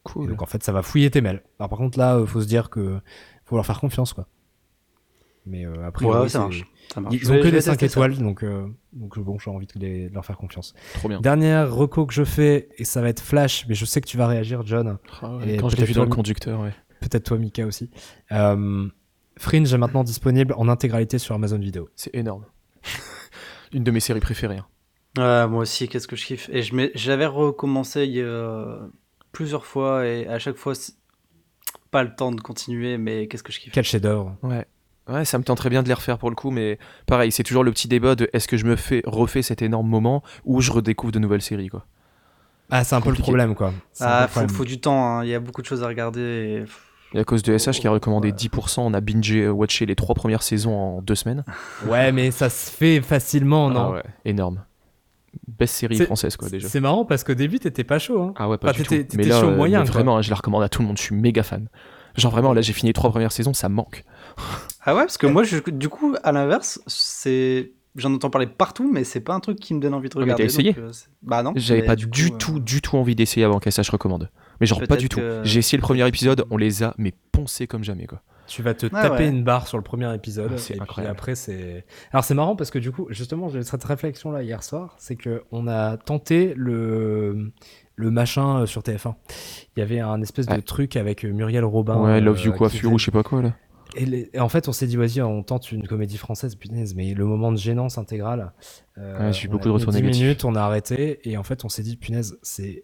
Cool. 0.03 0.29
donc 0.29 0.41
en 0.41 0.45
fait, 0.45 0.63
ça 0.63 0.71
va 0.71 0.83
fouiller 0.83 1.09
tes 1.11 1.19
mails. 1.21 1.41
Alors, 1.59 1.69
par 1.69 1.79
contre, 1.79 1.97
là, 1.97 2.15
euh, 2.15 2.25
faut 2.25 2.41
se 2.41 2.47
dire 2.47 2.69
que 2.69 2.99
faut 3.45 3.55
leur 3.55 3.65
faire 3.65 3.79
confiance, 3.79 4.13
quoi. 4.13 4.27
Mais 5.45 5.65
euh, 5.65 5.85
après, 5.85 6.05
Ouais, 6.05 6.27
ça 6.29 6.39
marche. 6.39 6.65
Ça 6.93 6.99
marche. 7.01 7.15
Ils 7.15 7.19
Je 7.21 7.29
ont 7.31 7.33
vais- 7.35 7.41
que 7.41 7.47
des 7.47 7.61
5 7.61 7.71
tester 7.71 7.87
ça. 7.87 7.91
étoiles, 8.05 8.17
donc, 8.17 8.43
euh, 8.43 8.67
donc 8.93 9.17
bon, 9.19 9.39
j'ai 9.39 9.49
envie 9.49 9.65
de, 9.67 9.79
les- 9.79 10.09
de 10.09 10.13
leur 10.13 10.25
faire 10.25 10.37
confiance. 10.37 10.73
Trop 10.95 11.07
bien. 11.09 11.19
Dernière 11.21 11.73
reco 11.73 12.05
que 12.05 12.13
je 12.13 12.23
fais, 12.25 12.69
et 12.77 12.83
ça 12.83 13.01
va 13.01 13.09
être 13.09 13.21
Flash, 13.21 13.65
mais 13.67 13.73
je 13.75 13.85
sais 13.85 13.99
que 14.01 14.07
tu 14.07 14.17
vas 14.17 14.27
réagir, 14.27 14.61
John. 14.65 14.97
Ah 15.21 15.37
ouais, 15.37 15.49
Et 15.53 15.57
Quand 15.57 15.69
je 15.69 15.75
l'ai 15.75 15.81
peut-être 15.81 15.87
vu 15.87 15.93
dans 15.95 16.01
le 16.03 16.07
toi- 16.07 16.15
conducteur, 16.17 16.59
ouais. 16.61 16.73
Peut-être 16.99 17.23
toi, 17.23 17.37
Mika 17.37 17.65
aussi. 17.65 17.89
Euh, 18.31 18.87
Fringe 19.37 19.73
est 19.73 19.77
maintenant 19.77 20.03
disponible 20.03 20.53
en 20.57 20.67
intégralité 20.67 21.17
sur 21.19 21.35
Amazon 21.35 21.59
Vidéo. 21.59 21.89
C'est 21.95 22.13
énorme. 22.15 22.43
Une 23.73 23.83
de 23.83 23.91
mes 23.91 23.99
séries 23.99 24.19
préférées. 24.19 24.57
hein. 24.57 24.65
Ouais, 25.17 25.47
moi 25.47 25.61
aussi, 25.61 25.87
qu'est-ce 25.87 26.07
que 26.07 26.15
je 26.15 26.25
kiffe. 26.25 26.49
Et 26.53 26.61
j'avais 26.95 27.25
recommencé 27.25 28.05
il 28.05 28.11
y 28.11 28.21
a 28.21 28.79
plusieurs 29.31 29.65
fois 29.65 30.05
et 30.05 30.27
à 30.27 30.37
chaque 30.39 30.57
fois, 30.57 30.73
pas 31.91 32.03
le 32.03 32.13
temps 32.15 32.31
de 32.31 32.39
continuer, 32.41 32.97
mais 32.97 33.27
qu'est-ce 33.27 33.43
que 33.43 33.51
je 33.51 33.59
kiffe. 33.59 33.73
Quel 33.73 33.83
chef-d'œuvre. 33.83 34.35
Ouais. 34.43 34.65
Ouais, 35.09 35.23
ça 35.25 35.37
me 35.37 35.43
tenterait 35.43 35.69
bien 35.69 35.83
de 35.83 35.87
les 35.87 35.93
refaire 35.93 36.17
pour 36.17 36.29
le 36.29 36.35
coup, 36.35 36.51
mais 36.51 36.77
pareil, 37.05 37.31
c'est 37.31 37.43
toujours 37.43 37.63
le 37.63 37.71
petit 37.71 37.87
débat 37.87 38.15
de 38.15 38.29
est-ce 38.33 38.47
que 38.47 38.57
je 38.57 38.65
me 38.65 38.75
fais 38.75 39.01
refais 39.05 39.41
cet 39.41 39.61
énorme 39.61 39.87
moment 39.87 40.21
ou 40.43 40.59
je 40.59 40.69
redécouvre 40.71 41.13
de 41.13 41.19
nouvelles 41.19 41.41
séries 41.41 41.69
quoi. 41.69 41.85
Ah, 42.69 42.83
c'est 42.83 42.95
un 42.95 43.01
peu 43.01 43.11
le 43.11 43.15
problème, 43.15 43.55
quoi. 43.55 43.73
Ah, 44.01 44.27
faut, 44.29 44.45
faut 44.49 44.65
du 44.65 44.81
temps, 44.81 45.01
hein. 45.19 45.23
il 45.23 45.29
y 45.29 45.33
a 45.33 45.39
beaucoup 45.39 45.61
de 45.61 45.65
choses 45.67 45.81
à 45.83 45.87
regarder. 45.87 46.19
et- 46.21 46.65
Et 47.13 47.19
à 47.19 47.23
cause 47.23 47.41
de 47.43 47.57
SH 47.57 47.79
qui 47.79 47.87
a 47.87 47.91
recommandé 47.91 48.29
Ouais. 48.29 48.33
10%, 48.35 48.81
on 48.81 48.93
a 48.93 48.99
bingé 49.01 49.43
euh, 49.45 49.51
watché 49.51 49.85
les 49.85 49.95
trois 49.95 50.13
premières 50.13 50.43
saisons 50.43 50.75
en 50.75 51.01
deux 51.01 51.15
semaines. 51.15 51.45
Ouais, 51.87 52.11
mais 52.11 52.31
ça 52.31 52.49
se 52.49 52.69
fait 52.69 53.01
facilement, 53.01 53.69
non 53.69 53.79
Ah 53.79 53.91
ouais, 53.91 54.03
énorme. 54.25 54.63
Best 55.47 55.75
série 55.75 55.97
française 55.99 56.35
quoi 56.35 56.49
déjà. 56.49 56.67
C'est 56.67 56.79
marrant 56.81 57.05
parce 57.05 57.23
qu'au 57.23 57.33
début, 57.33 57.59
t'étais 57.59 57.83
pas 57.83 57.99
chaud. 57.99 58.21
Hein. 58.21 58.33
Ah 58.37 58.49
ouais, 58.49 58.57
pas 58.57 58.69
Enfin, 58.71 58.81
du 58.81 58.87
t'étais- 58.87 59.07
tout. 59.07 59.17
Mais 59.17 59.23
là, 59.23 59.39
chaud 59.39 59.47
euh, 59.47 59.55
moyen, 59.55 59.79
mais 59.83 59.85
vraiment, 59.89 60.21
je 60.21 60.29
la 60.29 60.35
recommande 60.35 60.63
à 60.63 60.69
tout 60.69 60.81
le 60.81 60.87
monde. 60.87 60.97
Je 60.97 61.03
suis 61.03 61.15
méga 61.15 61.43
fan. 61.43 61.69
Genre 62.15 62.31
vraiment, 62.31 62.53
là, 62.53 62.61
j'ai 62.61 62.73
fini 62.73 62.89
les 62.89 62.93
trois 62.93 63.11
premières 63.11 63.31
saisons, 63.31 63.53
ça 63.53 63.69
me 63.69 63.75
manque. 63.75 64.03
Ah 64.83 64.93
ouais, 64.95 65.01
parce 65.01 65.17
que 65.17 65.27
moi, 65.27 65.43
je- 65.43 65.69
du 65.69 65.87
coup, 65.89 66.15
à 66.23 66.31
l'inverse, 66.31 66.81
c'est. 66.87 67.71
J'en 67.97 68.13
entends 68.13 68.29
parler 68.29 68.47
partout, 68.47 68.89
mais 68.91 69.03
c'est 69.03 69.19
pas 69.19 69.33
un 69.33 69.39
truc 69.39 69.59
qui 69.59 69.73
me 69.73 69.79
donne 69.81 69.93
envie 69.93 70.07
de 70.07 70.15
mais 70.17 70.21
regarder. 70.23 70.43
t'as 70.43 70.47
essayé 70.47 70.73
donc, 70.73 70.83
euh, 70.85 70.91
Bah 71.23 71.43
non. 71.43 71.51
J'avais 71.55 71.83
pas 71.83 71.95
du 71.95 72.07
du, 72.07 72.29
coup, 72.29 72.35
euh, 72.35 72.37
tout, 72.37 72.59
du 72.59 72.81
tout 72.81 72.95
envie 72.95 73.15
d'essayer 73.15 73.43
avant 73.45 73.59
que 73.59 73.69
SH 73.69 73.89
recommande. 73.89 74.29
Mais 74.61 74.67
genre 74.67 74.81
pas 74.87 74.95
du 74.97 75.09
tout. 75.09 75.17
que- 75.19 75.41
J'ai 75.43 75.59
essayé 75.59 75.77
le 75.77 75.81
premier 75.83 76.07
épisode, 76.07 76.45
on 76.51 76.57
les 76.57 76.83
a 76.83 76.93
mais 76.97 77.13
poncés 77.31 77.67
comme 77.67 77.83
jamais 77.83 78.05
quoi. 78.05 78.21
Tu 78.47 78.61
vas 78.61 78.73
te 78.73 78.85
taper 78.85 79.23
ouais. 79.25 79.27
une 79.29 79.43
barre 79.43 79.67
sur 79.67 79.77
le 79.77 79.83
premier 79.83 80.13
épisode. 80.15 80.51
Ah, 80.53 80.57
c'est 80.57 80.73
puis 80.75 80.81
incroyable. 80.81 81.11
après, 81.17 81.35
c'est. 81.35 81.85
Alors, 82.13 82.23
c'est 82.23 82.33
marrant 82.33 82.55
parce 82.55 82.71
que 82.71 82.79
du 82.79 82.91
coup, 82.93 83.07
justement, 83.09 83.49
j'ai 83.49 83.59
eu 83.59 83.63
cette 83.63 83.83
réflexion 83.83 84.31
là 84.31 84.41
hier 84.41 84.63
soir. 84.63 84.95
C'est 84.99 85.17
que 85.17 85.43
on 85.51 85.67
a 85.67 85.97
tenté 85.97 86.53
le 86.55 87.51
le 87.95 88.11
machin 88.11 88.61
euh, 88.61 88.65
sur 88.67 88.83
TF1. 88.83 89.15
Il 89.75 89.79
y 89.79 89.81
avait 89.83 89.99
un 89.99 90.21
espèce 90.21 90.45
de 90.45 90.53
Ouais. 90.53 90.61
truc 90.61 90.95
avec 90.95 91.23
Muriel 91.25 91.65
Robin. 91.65 91.97
ouais, 91.99 92.21
Love 92.21 92.37
euh, 92.39 92.45
You 92.45 92.53
coiffure 92.53 92.79
faisait- 92.81 92.93
ou 92.93 92.97
je 92.99 93.05
sais 93.05 93.11
pas 93.11 93.23
quoi 93.23 93.41
là. 93.41 93.53
Et, 93.97 94.05
les- 94.05 94.29
et 94.33 94.39
en 94.39 94.49
fait, 94.49 94.67
on 94.67 94.71
s'est 94.71 94.87
dit, 94.87 94.95
vas-y, 94.95 95.21
on 95.21 95.43
tente 95.43 95.71
une 95.71 95.87
comédie 95.87 96.17
française, 96.17 96.55
punaise, 96.55 96.95
mais 96.95 97.13
le 97.13 97.25
moment 97.25 97.51
de 97.51 97.57
gênance 97.57 97.97
intégrale. 97.97 98.51
euh, 98.97 99.27
Ouais, 99.27 99.33
j'ai 99.33 99.45
eu 99.45 99.49
on 99.49 99.51
beaucoup 99.53 99.65
de 99.67 99.73
retours 99.73 99.91
10 99.91 100.01
négatifs. 100.01 100.21
minutes, 100.21 100.45
on 100.45 100.55
a 100.55 100.61
arrêté, 100.61 101.19
et 101.29 101.37
en 101.37 101.43
fait, 101.43 101.65
on 101.65 101.69
s'est 101.69 101.83
dit, 101.83 101.97
punaise, 101.97 102.37
c'est 102.43 102.83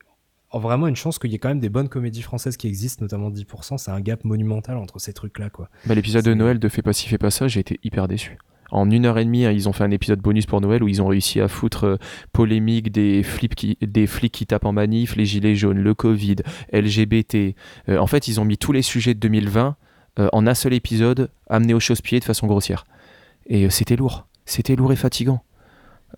vraiment 0.53 0.87
une 0.87 0.95
chance 0.95 1.17
qu'il 1.19 1.31
y 1.31 1.35
ait 1.35 1.39
quand 1.39 1.49
même 1.49 1.59
des 1.59 1.69
bonnes 1.69 1.89
comédies 1.89 2.21
françaises 2.21 2.57
qui 2.57 2.67
existent, 2.67 3.03
notamment 3.03 3.29
10%. 3.31 3.77
C'est 3.77 3.91
un 3.91 4.01
gap 4.01 4.23
monumental 4.23 4.77
entre 4.77 4.99
ces 4.99 5.13
trucs-là, 5.13 5.49
quoi. 5.49 5.69
Bah, 5.85 5.95
l'épisode 5.95 6.25
de 6.25 6.33
Noël 6.33 6.59
de 6.59 6.69
Fais 6.69 6.81
pas 6.83 6.93
ci, 6.93 7.07
fais 7.07 7.17
pas 7.17 7.31
ça, 7.31 7.47
j'ai 7.47 7.59
été 7.59 7.79
hyper 7.83 8.07
déçu. 8.07 8.37
En 8.71 8.89
une 8.89 9.05
heure 9.05 9.19
et 9.19 9.25
demie, 9.25 9.45
hein, 9.45 9.51
ils 9.51 9.69
ont 9.69 9.73
fait 9.73 9.83
un 9.83 9.91
épisode 9.91 10.19
bonus 10.19 10.47
pour 10.47 10.59
Noël 10.61 10.81
où 10.83 10.87
ils 10.87 10.99
ont 11.01 11.07
réussi 11.07 11.39
à 11.41 11.47
foutre 11.47 11.83
euh, 11.83 11.97
polémique 12.31 12.91
des, 12.91 13.21
flips 13.21 13.53
qui, 13.53 13.77
des 13.81 14.07
flics 14.07 14.31
qui 14.33 14.47
tapent 14.47 14.65
en 14.65 14.71
manif, 14.73 15.15
les 15.15 15.25
gilets 15.25 15.55
jaunes, 15.55 15.77
le 15.79 15.93
Covid, 15.93 16.37
LGBT. 16.71 17.55
Euh, 17.89 17.97
en 17.97 18.07
fait, 18.07 18.27
ils 18.27 18.39
ont 18.39 18.45
mis 18.45 18.57
tous 18.57 18.71
les 18.71 18.81
sujets 18.81 19.13
de 19.13 19.19
2020 19.19 19.75
euh, 20.19 20.29
en 20.33 20.45
un 20.47 20.53
seul 20.53 20.73
épisode, 20.73 21.29
amenés 21.49 21.73
au 21.73 21.79
chausse-pied 21.79 22.19
de 22.19 22.23
façon 22.25 22.47
grossière. 22.47 22.85
Et 23.47 23.65
euh, 23.65 23.69
c'était 23.69 23.95
lourd. 23.95 24.27
C'était 24.45 24.75
lourd 24.75 24.91
et 24.93 24.95
fatigant. 24.95 25.43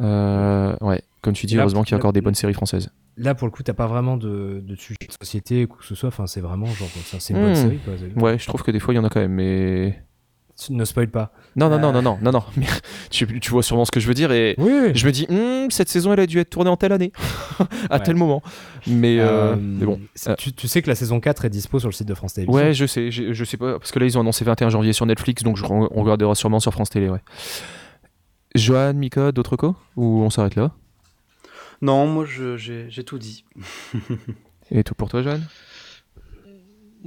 Euh, 0.02 0.76
ouais, 0.82 1.02
comme 1.22 1.34
tu 1.34 1.46
dis, 1.46 1.56
là, 1.56 1.62
heureusement 1.64 1.84
qu'il 1.84 1.92
y 1.92 1.96
a 1.96 1.98
là- 1.98 2.02
encore 2.02 2.14
des 2.14 2.22
bonnes 2.22 2.36
séries 2.36 2.54
françaises. 2.54 2.90
Là, 3.18 3.34
pour 3.34 3.48
le 3.48 3.52
coup, 3.52 3.64
t'as 3.64 3.74
pas 3.74 3.88
vraiment 3.88 4.18
de, 4.18 4.62
de 4.66 4.76
sujet 4.76 4.98
de 5.08 5.14
société 5.26 5.64
ou 5.64 5.68
quoi 5.68 5.78
que 5.80 5.86
ce 5.86 5.96
soit. 5.96 6.10
Enfin, 6.10 6.28
c'est 6.28 6.42
vraiment 6.42 6.66
genre, 6.66 6.90
c'est 7.18 7.34
une 7.34 7.40
bonne 7.40 7.52
Hmm. 7.52 7.56
série, 7.56 7.80
quoi. 7.80 7.94
Ouais, 8.24 8.38
je 8.38 8.46
trouve 8.46 8.62
que 8.62 8.72
des 8.72 8.80
fois, 8.82 8.94
il 8.94 8.98
y 8.98 9.00
en 9.00 9.06
a 9.06 9.10
quand 9.10 9.22
même, 9.22 9.32
mais. 9.34 10.04
Tu 10.58 10.72
Ne 10.72 10.86
spoil 10.86 11.10
pas. 11.10 11.34
Non, 11.58 11.70
non, 11.70 11.78
non, 11.80 11.90
Euh. 11.90 11.92
non, 11.92 12.02
non, 12.02 12.18
non, 12.22 12.32
non. 12.32 12.44
Mais 12.56 12.66
tu, 13.10 13.28
tu 13.42 13.52
vois 13.52 13.62
sûrement 13.62 13.84
ce 13.84 13.92
que 13.92 14.00
je 14.00 14.08
veux 14.08 14.14
dire 14.14 14.32
et. 14.32 14.56
Oui, 14.58 14.92
Je 14.96 15.06
me 15.06 15.12
dis, 15.12 15.26
Hmm, 15.30 15.70
cette 15.70 15.90
saison, 15.90 16.14
elle 16.14 16.22
a 16.22 16.26
dû 16.28 16.40
être 16.40 16.50
tournée 16.50 16.70
en 16.70 16.78
telle 16.78 16.94
année, 16.94 17.12
à 17.90 17.98
Ouais. 17.98 18.04
tel 18.04 18.16
moment. 18.16 18.42
Mais, 18.88 19.18
euh, 19.20 19.56
mais 19.58 19.86
bon. 19.86 20.00
Euh, 20.28 20.36
tu, 20.36 20.54
tu 20.54 20.68
sais 20.70 20.82
que 20.82 20.88
la 20.88 20.96
saison 20.96 21.20
4 21.20 21.44
est 21.46 21.50
dispo 21.50 21.80
sur 21.80 21.90
le 21.90 21.94
site 21.94 22.08
de 22.08 22.14
France 22.14 22.34
Télévisions. 22.36 22.58
Ouais, 22.62 22.74
je 22.74 22.86
sais, 22.86 23.12
je, 23.12 23.34
je 23.34 23.44
sais 23.44 23.58
pas, 23.58 23.80
parce 23.80 23.92
que 23.92 24.00
là, 24.00 24.06
ils 24.06 24.18
ont 24.18 24.22
annoncé 24.22 24.46
21 24.46 24.70
janvier 24.70 24.94
sur 24.94 25.06
Netflix, 25.06 25.44
donc 25.44 25.58
je, 25.58 25.66
on 25.66 26.02
regardera 26.04 26.34
sûrement 26.36 26.62
sur 26.62 26.72
France 26.72 26.90
Télé, 26.90 27.10
ouais. 27.10 27.20
Johan, 28.56 28.94
Mika, 28.94 29.32
d'autres 29.34 29.58
co? 29.58 29.76
Ou 29.98 30.22
on 30.22 30.30
s'arrête 30.30 30.56
là? 30.56 30.72
Non, 31.82 32.08
moi, 32.08 32.24
je- 32.26 32.56
j'ai 32.56 32.86
j'ai 32.90 33.04
tout 33.04 33.20
dit. 33.20 33.44
Et 34.72 34.84
tout 34.86 34.96
pour 34.96 35.10
toi, 35.10 35.22
Johan? 35.22 35.40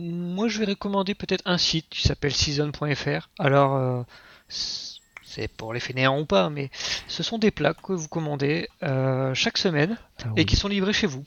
Moi, 0.00 0.46
je 0.46 0.60
vais 0.60 0.66
recommander 0.66 1.16
peut-être 1.16 1.42
un 1.44 1.58
site 1.58 1.86
qui 1.90 2.06
s'appelle 2.06 2.32
season.fr. 2.32 3.28
Alors, 3.36 3.74
euh, 3.74 4.02
c'est 4.48 5.48
pour 5.48 5.74
les 5.74 5.80
fainéants 5.80 6.20
ou 6.20 6.24
pas, 6.24 6.50
mais 6.50 6.70
ce 7.08 7.24
sont 7.24 7.36
des 7.36 7.50
plats 7.50 7.74
que 7.74 7.92
vous 7.92 8.06
commandez 8.06 8.68
euh, 8.84 9.34
chaque 9.34 9.58
semaine 9.58 9.98
ah, 10.22 10.28
et 10.36 10.44
qui 10.44 10.54
sont 10.54 10.68
livrés 10.68 10.92
chez 10.92 11.08
vous. 11.08 11.24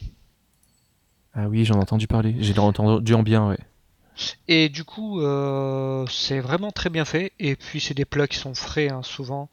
Ah 1.33 1.49
oui, 1.49 1.65
j'en 1.65 1.75
ai 1.75 1.81
entendu 1.81 2.07
parler. 2.07 2.33
J'ai 2.39 2.57
entendu 2.59 3.13
en 3.13 3.23
bien, 3.23 3.49
ouais. 3.49 3.59
Et 4.47 4.69
du 4.69 4.85
coup, 4.85 5.19
euh, 5.19 6.05
c'est 6.07 6.39
vraiment 6.39 6.71
très 6.71 6.89
bien 6.89 7.03
fait. 7.03 7.33
Et 7.39 7.57
puis, 7.57 7.81
c'est 7.81 7.93
des 7.93 8.05
plats 8.05 8.27
qui 8.27 8.37
sont 8.37 8.53
frais, 8.53 8.89
hein, 8.89 9.03
souvent. 9.03 9.49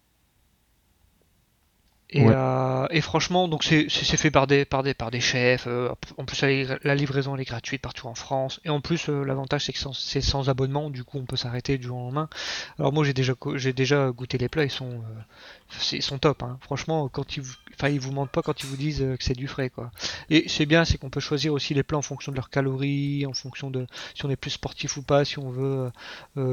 Et, 2.11 2.23
Ouais. 2.25 2.33
euh, 2.35 2.87
et 2.90 3.03
franchement, 3.03 3.49
donc 3.49 3.64
c'est 3.64 3.88
fait 3.90 4.31
par 4.31 4.47
des, 4.47 4.64
par 4.64 4.83
des, 4.83 4.94
par 4.94 5.11
des 5.11 5.21
chefs. 5.21 5.66
euh, 5.66 5.90
en 6.16 6.25
plus, 6.25 6.40
la, 6.40 6.49
livra- 6.49 6.79
la 6.83 6.94
livraison 6.94 7.35
elle 7.35 7.42
est 7.42 7.44
gratuite 7.44 7.83
partout 7.83 8.07
en 8.07 8.14
France. 8.14 8.61
Et 8.64 8.71
en 8.71 8.81
plus, 8.81 9.11
euh, 9.11 9.25
l'avantage 9.25 9.66
c'est 9.66 9.75
que 9.75 9.79
c'est 9.92 10.23
sans 10.23 10.49
abonnement. 10.49 10.88
Du 10.88 11.05
coup, 11.05 11.18
on 11.18 11.27
peut 11.27 11.37
s'arrêter 11.37 11.77
du 11.77 11.87
jour 11.87 11.99
au 11.99 12.01
lendemain. 12.05 12.31
Alors 12.79 12.94
moi, 12.94 13.05
j'ai 13.05 13.12
déjà, 13.12 13.35
j'ai 13.57 13.75
déjà 13.75 14.11
goûté 14.11 14.38
les 14.38 14.49
plats. 14.49 14.64
Ils 14.64 14.71
sont, 14.71 14.90
euh, 14.90 15.77
ils 15.92 16.03
sont 16.03 16.18
top. 16.18 16.42
Hein. 16.42 16.59
Franchement, 16.62 17.09
quand 17.11 17.37
ils, 17.37 17.42
vous- 17.42 17.55
enfin, 17.75 17.90
ils 17.90 18.01
vous 18.01 18.12
mentent 18.12 18.31
pas 18.33 18.42
quand 18.42 18.62
ils 18.62 18.66
vous 18.66 18.77
disent 18.79 19.03
euh, 19.03 19.16
que 19.16 19.25
c'est 19.25 19.37
du 19.37 19.47
frais, 19.47 19.68
quoi. 19.68 19.90
Et 20.31 20.49
c'est 20.49 20.64
bien, 20.66 20.87
c'est 20.87 20.97
qu'on 20.97 21.11
peut 21.11 21.21
choisir 21.21 21.53
aussi 21.53 21.75
les 21.75 21.83
plats 21.83 21.99
en 21.99 22.03
fonction 22.03 22.33
de 22.33 22.37
leurs 22.37 22.49
calories, 22.51 23.27
en 23.27 23.35
fonction 23.35 23.71
de 23.71 23.87
si 24.14 24.25
on 24.25 24.31
est 24.31 24.37
plus 24.37 24.51
sportif 24.53 24.97
ou 24.97 25.03
pas, 25.03 25.27
si 25.27 25.38
on 25.38 25.51
veut 25.51 25.90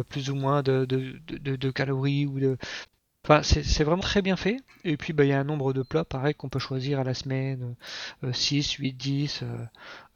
plus 0.09 0.29
ou 0.29 0.35
moins 0.35 0.63
de, 0.63 0.85
de, 0.85 1.15
de, 1.27 1.37
de- 1.37 1.55
de 1.55 1.71
calories 1.71 2.25
ou 2.25 2.39
de. 2.39 2.57
Enfin, 3.27 3.41
c'est 3.41 3.83
vraiment 3.83 4.03
très 4.03 4.21
bien 4.21 4.35
fait. 4.35 4.57
Et 4.83 4.97
puis, 4.97 5.11
bah, 5.11 5.23
il 5.23 5.29
y 5.29 5.33
a 5.33 5.39
un 5.39 5.43
nombre 5.43 5.73
de 5.73 5.81
plats, 5.81 6.05
pareil, 6.05 6.35
qu'on 6.35 6.47
peut 6.47 6.59
choisir 6.59 6.99
à 6.99 7.03
la 7.03 7.15
semaine, 7.15 7.73
euh, 8.23 8.31
6, 8.31 8.73
8, 8.73 8.93
10. 8.93 9.39
euh, 9.41 9.45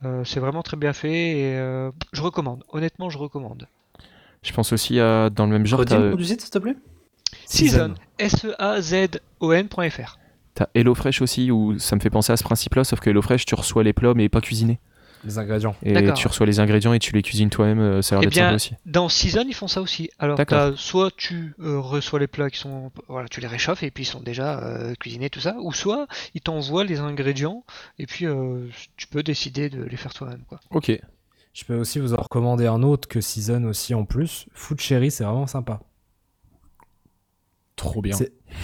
euh, 0.06 0.24
c'est 0.24 0.40
vraiment 0.40 0.62
très 0.62 0.78
bien 0.78 0.94
fait 0.94 1.40
et 1.40 1.58
euh, 1.58 1.90
je 2.14 2.22
recommande. 2.22 2.64
Honnêtement, 2.70 3.10
je 3.10 3.18
recommande. 3.18 3.68
Je 4.44 4.54
pense 4.54 4.72
aussi 4.74 5.00
à, 5.00 5.32
dans 5.32 5.48
le 5.48 5.52
même 5.52 5.66
genre, 5.66 5.80
Redis 5.80 5.96
le 5.96 6.00
t'as 6.00 6.10
nom 6.12 6.16
du 6.18 6.24
site, 6.24 6.42
s'il 6.42 6.52
te 6.52 6.60
plaît? 6.60 6.76
Season, 7.48 7.96
S-E-A-Z-O-N.fr. 8.20 10.20
t'as 10.54 10.68
HelloFresh 10.76 11.24
aussi, 11.24 11.50
où 11.50 11.80
ça 11.80 11.96
me 11.96 12.02
fait 12.02 12.12
penser 12.12 12.32
à 12.32 12.38
ce 12.38 12.44
principe-là, 12.44 12.84
sauf 12.84 13.00
que 13.00 13.10
HelloFresh, 13.10 13.44
tu 13.46 13.56
reçois 13.56 13.84
les 13.84 13.94
plats, 13.94 14.14
mais 14.16 14.30
pas 14.30 14.42
cuisinés. 14.42 14.80
Les 15.26 15.38
ingrédients. 15.38 15.76
Et 15.84 16.14
tu 16.14 16.28
reçois 16.28 16.46
les 16.46 16.60
ingrédients 16.60 16.94
et 16.94 17.00
tu 17.00 17.14
les 17.14 17.22
cuisines 17.22 17.50
toi-même, 17.50 17.80
euh, 17.80 18.02
ça 18.02 18.16
a 18.16 18.20
l'air 18.20 18.24
Eh 18.24 18.26
d'être 18.28 18.34
bien, 18.34 18.44
sympa 18.46 18.56
aussi. 18.56 18.74
Dans 18.86 19.10
Season, 19.10 19.44
ils 19.48 19.54
font 19.54 19.68
ça 19.68 19.82
aussi. 19.82 20.10
Alors, 20.18 20.40
soit 20.78 21.12
tu 21.16 21.54
euh, 21.60 21.80
reçois 21.80 22.20
les 22.20 22.28
plats 22.28 22.50
qui 22.50 22.58
sont, 22.60 22.92
voilà, 23.08 23.28
tu 23.28 23.42
les 23.42 23.48
réchauffes 23.48 23.84
et 23.84 23.92
puis 23.92 24.04
ils 24.04 24.08
sont 24.08 24.22
déjà 24.22 24.60
euh, 24.60 24.94
cuisinés 24.96 25.30
tout 25.30 25.42
ça, 25.42 25.56
ou 25.60 25.74
soit 25.74 26.08
ils 26.36 26.42
t'envoient 26.42 26.84
les 26.86 27.00
ingrédients 27.00 27.64
et 27.98 28.06
puis 28.06 28.26
euh, 28.26 28.68
tu 28.98 29.08
peux 29.08 29.24
décider 29.24 29.70
de 29.70 29.84
les 29.84 29.98
faire 29.98 30.14
toi-même, 30.14 30.44
quoi. 30.48 30.60
Ok. 30.72 30.92
Je 31.54 31.66
peux 31.66 31.76
aussi 31.76 32.00
vous 32.00 32.14
en 32.14 32.22
recommander 32.22 32.68
un 32.68 32.84
autre 32.84 33.08
que 33.10 33.20
Season 33.20 33.64
aussi 33.66 33.94
en 33.94 34.06
plus. 34.06 34.46
Food 34.54 34.80
Cherry, 34.80 35.12
c'est 35.12 35.24
vraiment 35.26 35.48
sympa. 35.48 35.82
Trop 37.76 38.02
bien. 38.02 38.16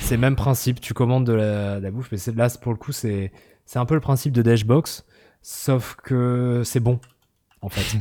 C'est 0.01 0.15
le 0.15 0.21
même 0.21 0.35
principe, 0.35 0.81
tu 0.81 0.93
commandes 0.93 1.25
de 1.25 1.33
la, 1.33 1.79
de 1.79 1.83
la 1.83 1.91
bouffe, 1.91 2.09
mais 2.11 2.17
c'est- 2.17 2.35
là, 2.35 2.47
pour 2.61 2.71
le 2.73 2.77
coup, 2.77 2.91
c'est 2.91 3.31
c'est 3.65 3.79
un 3.79 3.85
peu 3.85 3.95
le 3.95 4.01
principe 4.01 4.31
de 4.33 4.41
Dashbox, 4.43 5.05
sauf 5.47 5.95
que 6.03 6.63
c'est 6.65 6.79
bon, 6.79 6.99
en 7.61 7.69
fait. 7.69 7.97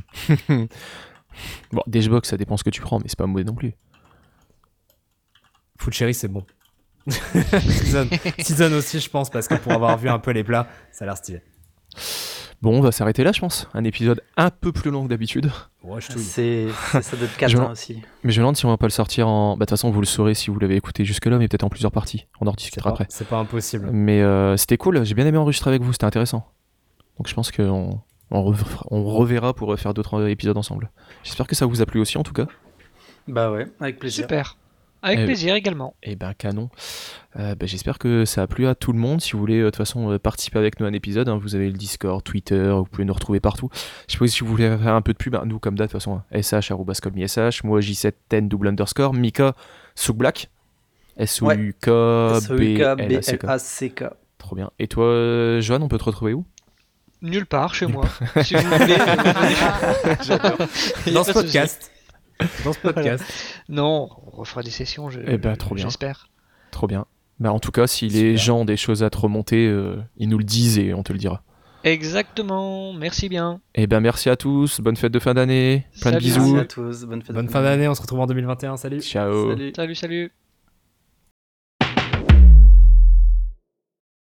Bon, 1.72 1.82
Dashbox, 1.88 2.28
ça 2.28 2.36
dépend 2.36 2.56
ce 2.56 2.62
que 2.62 2.70
tu 2.70 2.80
prends, 2.80 2.98
mais 3.00 3.06
c'est 3.08 3.18
pas 3.18 3.26
mauvais 3.26 3.42
non 3.42 3.56
plus. 3.56 3.74
Food 5.80 5.92
Cherry, 5.92 6.14
c'est 6.14 6.28
bon. 6.28 6.44
Season. 7.08 8.08
Season 8.38 8.72
aussi, 8.72 9.00
je 9.00 9.10
pense, 9.10 9.30
parce 9.30 9.48
que 9.48 9.54
pour 9.56 9.72
avoir 9.72 9.98
vu 9.98 10.08
un 10.08 10.20
peu 10.20 10.30
les 10.30 10.44
plats, 10.44 10.68
ça 10.92 11.04
a 11.04 11.06
l'air 11.06 11.16
stylé. 11.16 11.42
Bon, 12.62 12.78
on 12.78 12.80
va 12.80 12.92
s'arrêter 12.92 13.24
là, 13.24 13.32
je 13.32 13.40
pense. 13.40 13.68
Un 13.74 13.82
épisode 13.82 14.22
un 14.36 14.48
peu 14.50 14.70
plus 14.70 14.92
long 14.92 15.02
que 15.02 15.08
d'habitude. 15.08 15.50
Ouais. 15.82 16.00
C'est 16.00 16.18
c'est- 16.20 17.02
ça 17.02 17.16
doit 17.16 17.26
être 17.26 17.36
4 17.36 17.50
Je- 17.50 17.58
ans 17.58 17.72
aussi. 17.72 18.00
Mais 18.22 18.30
je 18.30 18.38
me 18.40 18.44
demande 18.44 18.56
si 18.56 18.64
on 18.64 18.70
va 18.70 18.76
pas 18.78 18.86
le 18.86 18.90
sortir 18.90 19.26
en. 19.28 19.56
Bah, 19.56 19.64
de 19.64 19.64
toute 19.64 19.70
façon, 19.70 19.90
vous 19.90 20.00
le 20.00 20.06
saurez 20.06 20.34
si 20.34 20.50
vous 20.50 20.58
l'avez 20.60 20.76
écouté 20.76 21.04
jusque-là, 21.04 21.36
mais 21.38 21.48
peut-être 21.48 21.64
en 21.64 21.68
plusieurs 21.68 21.92
parties. 21.92 22.26
On 22.40 22.46
en 22.46 22.52
rediscutera 22.52 22.90
après. 22.90 23.06
c'est 23.10 23.26
pas 23.28 23.38
impossible. 23.38 23.90
Mais 23.92 24.22
euh, 24.22 24.56
c'était 24.56 24.76
cool, 24.78 25.04
j'ai 25.04 25.14
bien 25.14 25.26
aimé 25.26 25.36
enregistrer 25.36 25.70
avec 25.70 25.82
vous, 25.82 25.92
c'était 25.92 26.04
intéressant. 26.06 26.48
Donc 27.18 27.28
je 27.28 27.34
pense 27.34 27.50
qu'on 27.52 28.00
on 28.30 29.04
reverra 29.04 29.54
pour 29.54 29.78
faire 29.78 29.94
d'autres 29.94 30.22
euh, 30.22 30.30
épisodes 30.30 30.56
ensemble. 30.56 30.90
J'espère 31.22 31.46
que 31.46 31.54
ça 31.54 31.66
vous 31.66 31.82
a 31.82 31.86
plu 31.86 32.00
aussi 32.00 32.18
en 32.18 32.22
tout 32.22 32.32
cas. 32.32 32.46
Bah 33.28 33.50
ouais, 33.50 33.66
avec 33.80 33.98
plaisir. 33.98 34.24
Super. 34.24 34.56
Avec 35.02 35.20
Eh 35.20 35.24
plaisir 35.26 35.54
également. 35.54 35.94
Et 36.02 36.16
ben 36.16 36.32
canon. 36.32 36.70
Euh, 37.38 37.54
bah, 37.54 37.66
J'espère 37.66 37.98
que 37.98 38.24
ça 38.24 38.42
a 38.42 38.46
plu 38.46 38.66
à 38.66 38.74
tout 38.74 38.92
le 38.92 38.98
monde. 38.98 39.20
Si 39.20 39.32
vous 39.32 39.38
voulez 39.38 39.58
euh, 39.58 39.66
de 39.66 39.70
toute 39.70 39.76
façon 39.76 40.18
participer 40.18 40.58
avec 40.58 40.80
nous 40.80 40.86
à 40.86 40.88
un 40.88 40.94
épisode, 40.94 41.28
hein, 41.28 41.38
vous 41.40 41.54
avez 41.54 41.66
le 41.66 41.76
Discord, 41.76 42.24
Twitter, 42.24 42.70
vous 42.72 42.84
pouvez 42.84 43.04
nous 43.04 43.12
retrouver 43.12 43.38
partout. 43.38 43.68
Je 44.08 44.14
sais 44.14 44.18
pas 44.18 44.26
si 44.26 44.40
vous 44.40 44.46
voulez 44.46 44.76
faire 44.78 44.94
un 44.94 45.02
peu 45.02 45.12
de 45.12 45.18
pub, 45.18 45.32
bah, 45.34 45.42
nous 45.44 45.58
comme 45.58 45.76
d'hab 45.76 45.88
de 45.88 45.92
toute 45.92 46.00
façon, 46.00 46.22
hein, 46.32 46.40
sh 46.40 46.60
sh, 46.60 47.64
moi 47.64 47.80
j710 47.80 48.48
double 48.48 48.68
underscore, 48.68 49.12
Mika 49.12 49.54
Souk 49.94 50.16
Black, 50.16 50.48
S-O-U-K 51.18 51.86
B-L-A-C-K. 51.86 53.44
S-O-U-K-B-L-A-C-K. 53.44 54.04
Trop 54.38 54.56
bien. 54.56 54.70
Et 54.78 54.88
toi, 54.88 55.60
Johan, 55.60 55.82
on 55.82 55.88
peut 55.88 55.98
te 55.98 56.04
retrouver 56.04 56.32
où? 56.32 56.44
Nulle 57.24 57.46
part 57.46 57.74
chez 57.74 57.86
moi. 57.86 58.04
si 58.42 58.54
vous 58.54 58.60
voulez. 58.60 58.96
Dans 61.12 61.24
ce 61.24 61.32
podcast. 61.32 61.90
Dans 62.64 62.74
ce 62.74 62.78
podcast. 62.78 63.24
Non, 63.70 64.10
on 64.26 64.30
refera 64.36 64.62
des 64.62 64.70
sessions. 64.70 65.08
Je, 65.08 65.20
Eh 65.26 65.38
ben, 65.38 65.56
trop 65.56 65.74
bien. 65.74 65.84
J'espère. 65.84 66.28
Trop 66.70 66.86
bien. 66.86 67.06
Bah, 67.40 67.50
en 67.50 67.60
tout 67.60 67.70
cas, 67.70 67.86
si 67.86 68.08
les 68.08 68.36
gens 68.36 68.60
ont 68.60 68.64
des 68.66 68.76
choses 68.76 69.02
à 69.02 69.08
te 69.08 69.16
remonter, 69.16 69.66
euh, 69.66 69.96
ils 70.18 70.28
nous 70.28 70.36
le 70.36 70.44
disent 70.44 70.78
et 70.78 70.92
on 70.92 71.02
te 71.02 71.14
le 71.14 71.18
dira. 71.18 71.42
Exactement. 71.82 72.92
Merci 72.92 73.30
bien. 73.30 73.60
Et 73.74 73.86
ben 73.86 74.00
merci 74.00 74.28
à 74.28 74.36
tous, 74.36 74.80
bonne 74.80 74.96
fête 74.96 75.12
de 75.12 75.18
fin 75.18 75.34
d'année, 75.34 75.86
plein 76.00 76.12
de 76.12 76.18
bisous. 76.18 76.54
Merci 76.54 76.58
à 76.58 76.64
tous, 76.64 77.04
bonne 77.04 77.22
fête. 77.22 77.34
Bonne 77.34 77.48
fin 77.48 77.62
d'année, 77.62 77.88
on 77.88 77.94
se 77.94 78.02
retrouve 78.02 78.20
en 78.20 78.26
2021. 78.26 78.76
Salut. 78.76 79.00
Ciao. 79.00 79.50
Salut. 79.50 79.72
Salut, 79.74 79.94
salut. 79.94 80.32